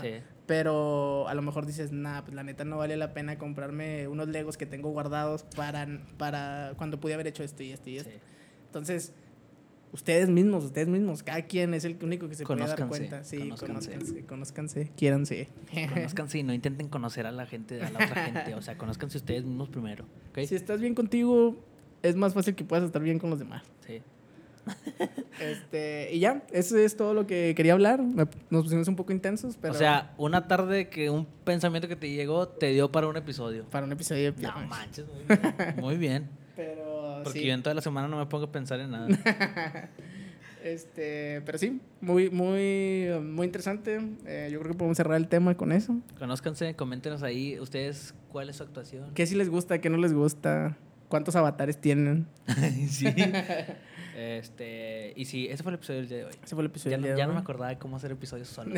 [0.46, 4.28] Pero a lo mejor dices, nah, pues la neta no vale la pena comprarme unos
[4.28, 5.86] legos que tengo guardados para,
[6.18, 8.10] para cuando pude haber hecho esto y esto y esto.
[8.10, 8.16] sí.
[8.66, 9.12] Entonces,
[9.92, 13.24] ustedes mismos, ustedes mismos, cada quien es el único que se puede dar cuenta.
[13.24, 13.90] Sí, conózcanse.
[13.92, 15.48] conózcanse, conózcanse, quiéranse.
[15.92, 18.54] Conózcanse y no intenten conocer a la gente, a la otra gente.
[18.54, 20.04] O sea, conózcanse ustedes mismos primero.
[20.30, 20.40] ¿ok?
[20.46, 21.56] Si estás bien contigo,
[22.02, 23.62] es más fácil que puedas estar bien con los demás.
[23.86, 24.02] Sí.
[25.40, 28.00] Este, y ya, eso es todo lo que quería hablar.
[28.02, 32.10] Nos pusimos un poco intensos, pero O sea, una tarde que un pensamiento que te
[32.10, 33.64] llegó te dio para un episodio.
[33.64, 35.76] para un episodio de No manches, muy bien.
[35.80, 36.28] Muy bien.
[36.56, 37.46] Pero Porque sí.
[37.46, 39.08] yo en toda la semana no me pongo a pensar en nada.
[40.62, 43.98] Este, pero sí, muy, muy, muy interesante.
[44.26, 45.96] Eh, yo creo que podemos cerrar el tema con eso.
[46.18, 49.10] Conózcanse, coméntenos ahí ustedes cuál es su actuación.
[49.14, 50.76] ¿Qué sí les gusta, qué no les gusta?
[51.10, 52.26] ¿Cuántos avatares tienen?
[52.88, 53.06] sí.
[54.16, 56.32] Este, y sí, ese fue el episodio del día de hoy.
[56.44, 57.96] Ese fue el episodio Ya, del no, día de ya no me acordaba de cómo
[57.96, 58.74] hacer episodios solo,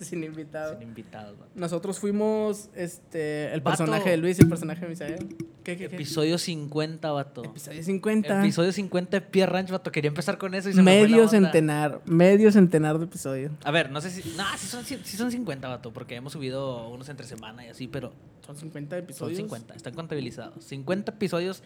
[0.00, 0.78] Sin invitado.
[0.78, 1.36] sin invitados.
[1.54, 3.78] Nosotros fuimos este, el Vato.
[3.78, 5.36] personaje de Luis y el personaje de Misael.
[5.68, 5.96] ¿Qué, qué, qué?
[5.96, 7.44] Episodio 50, vato.
[7.44, 8.40] Episodio 50.
[8.40, 9.92] Episodio 50 de Pierre Ranch, vato.
[9.92, 12.00] Quería empezar con eso y se me fue medio la centenar.
[12.06, 13.52] Medio centenar de episodios.
[13.64, 14.26] A ver, no sé si...
[14.34, 17.86] No, sí son, sí son 50, vato, porque hemos subido unos entre semana y así,
[17.86, 18.14] pero
[18.46, 19.36] Son 50 son episodios.
[19.36, 20.64] 50, están contabilizados.
[20.64, 21.62] 50 episodios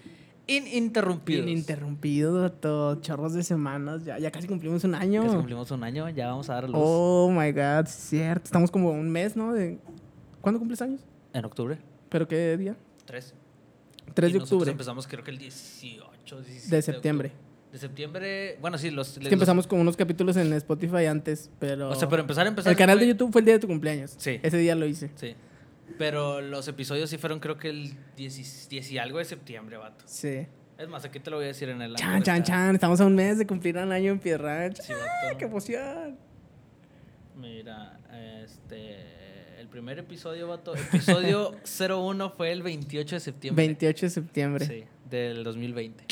[0.48, 1.46] ininterrumpidos.
[1.46, 4.04] Ininterrumpido, todo, chorros de semanas.
[4.04, 5.22] Ya, ya casi cumplimos un año.
[5.22, 8.46] Casi cumplimos un año, ya vamos a dar luz Oh my god, cierto.
[8.46, 9.52] Estamos como un mes, ¿no?
[9.52, 9.78] De...
[10.40, 11.02] ¿Cuándo cumples años?
[11.32, 11.78] en octubre.
[12.08, 12.76] ¿Pero qué día?
[14.06, 14.14] 3.
[14.14, 14.70] 3 de octubre.
[14.70, 17.32] empezamos creo que el 18, 17 De septiembre.
[17.72, 19.16] De septiembre, bueno, sí, los...
[19.16, 21.88] Es que empezamos con unos capítulos en Spotify antes, pero.
[21.88, 22.70] O sea, pero empezar, empezar...
[22.70, 24.14] El canal de YouTube fue el día de tu cumpleaños.
[24.18, 24.38] Sí.
[24.42, 25.10] Ese día lo hice.
[25.14, 25.34] Sí.
[25.96, 29.78] Pero los episodios sí fueron creo que el 10, y- 10 y algo de septiembre,
[29.78, 30.04] vato.
[30.06, 30.46] Sí.
[30.78, 31.94] Es más, aquí te lo voy a decir en el...
[31.94, 32.74] Chan, chan, chan.
[32.74, 34.80] Estamos a un mes de cumplir un año en Ranch.
[34.80, 35.36] Sí, ¡Ah.
[35.38, 36.18] ¡Qué emoción!
[37.36, 37.98] Mira,
[38.42, 39.21] este...
[39.72, 40.74] Primer episodio, vato.
[40.76, 43.64] Episodio 01 fue el 28 de septiembre.
[43.64, 44.66] 28 de septiembre.
[44.66, 46.04] Sí, del 2020.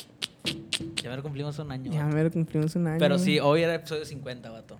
[1.02, 1.92] Ya me cumplimos un año.
[1.92, 2.16] Ya vato.
[2.16, 2.98] me lo cumplimos un año.
[2.98, 4.78] Pero sí, hoy era episodio 50, vato.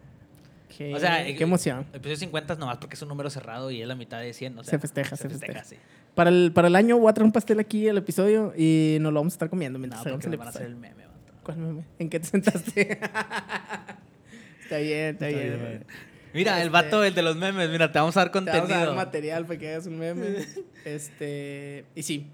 [0.74, 1.84] Qué, O sea, qué emoción.
[1.92, 4.58] Episodio 50 es nomás porque es un número cerrado y es la mitad de 100.
[4.58, 5.62] O sea, Se festeja, se festeja.
[5.62, 5.76] sí.
[6.14, 9.12] Para el, para el año voy a traer un pastel aquí al episodio y nos
[9.12, 11.04] lo vamos a estar comiendo No, mientras porque hagamos el van a hacer el meme,
[11.06, 11.32] vato.
[11.42, 11.84] ¿Cuál meme?
[11.98, 12.80] ¿En qué te sentaste?
[14.62, 15.58] está bien, está, Está bien.
[15.60, 15.86] bien.
[16.32, 18.54] Mira, el Este- vato, el de los memes, mira, te vamos a dar Te vamos
[18.54, 18.86] a contenido.
[18.86, 20.36] dar material para que hagas un meme.
[20.84, 22.26] este, y sí,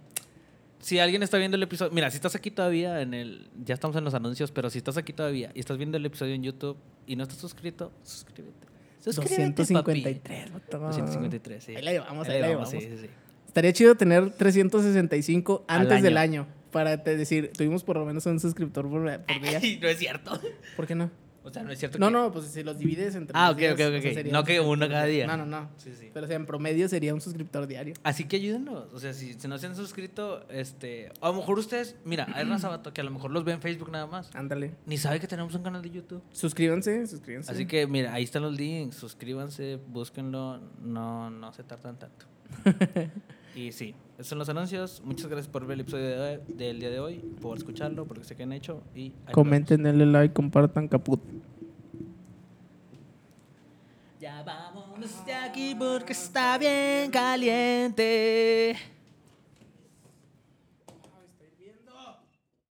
[0.78, 3.96] Si alguien está viendo el episodio, mira, si estás aquí todavía en el, ya estamos
[3.96, 6.76] en los anuncios, pero si estás aquí todavía y estás viendo el episodio en YouTube
[7.06, 8.66] y no estás suscrito, suscríbete.
[9.00, 10.50] Suscríbete, 253, papi.
[10.52, 10.78] vato.
[10.78, 11.76] 253, sí.
[11.76, 13.06] Ahí la llevamos, Ahí ahí la llevamos, sí, sí, sí.
[13.48, 16.42] Estaría chido tener 365 Al antes del año.
[16.42, 16.52] año.
[16.72, 19.60] Para te decir, tuvimos por lo menos un suscriptor por, por día.
[19.80, 20.38] No es cierto.
[20.76, 21.10] ¿Por qué no?
[21.46, 22.12] O sea, no es cierto No, que...
[22.12, 23.38] no, pues si los divides entre.
[23.38, 25.28] Ah, ok, días, ok, o sea, ok, No que uno cada día.
[25.28, 25.70] No, no, no.
[25.76, 26.10] Sí, sí.
[26.12, 27.94] Pero o sea, en promedio sería un suscriptor diario.
[28.02, 28.92] Así que ayúdenos.
[28.92, 31.12] O sea, si, no se han suscrito, este...
[31.20, 31.94] A lo mejor ustedes...
[32.04, 34.34] Mira, hay raza vato que a lo mejor los ve en Facebook nada más.
[34.34, 34.74] Ándale.
[34.86, 36.20] Ni sabe que tenemos un canal de YouTube.
[36.32, 37.52] Suscríbanse, suscríbanse.
[37.52, 38.96] Así que, mira, ahí están los links.
[38.96, 40.58] Suscríbanse, búsquenlo.
[40.82, 42.26] No, no se tardan tanto.
[43.56, 45.02] y sí, esos son los anuncios.
[45.02, 48.36] Muchas gracias por ver el episodio de del día de hoy, por escucharlo, porque sé
[48.36, 48.82] que han hecho.
[48.94, 51.20] Y Comenten, denle like, compartan, caput.
[54.20, 58.76] Ya vámonos de aquí porque está bien caliente.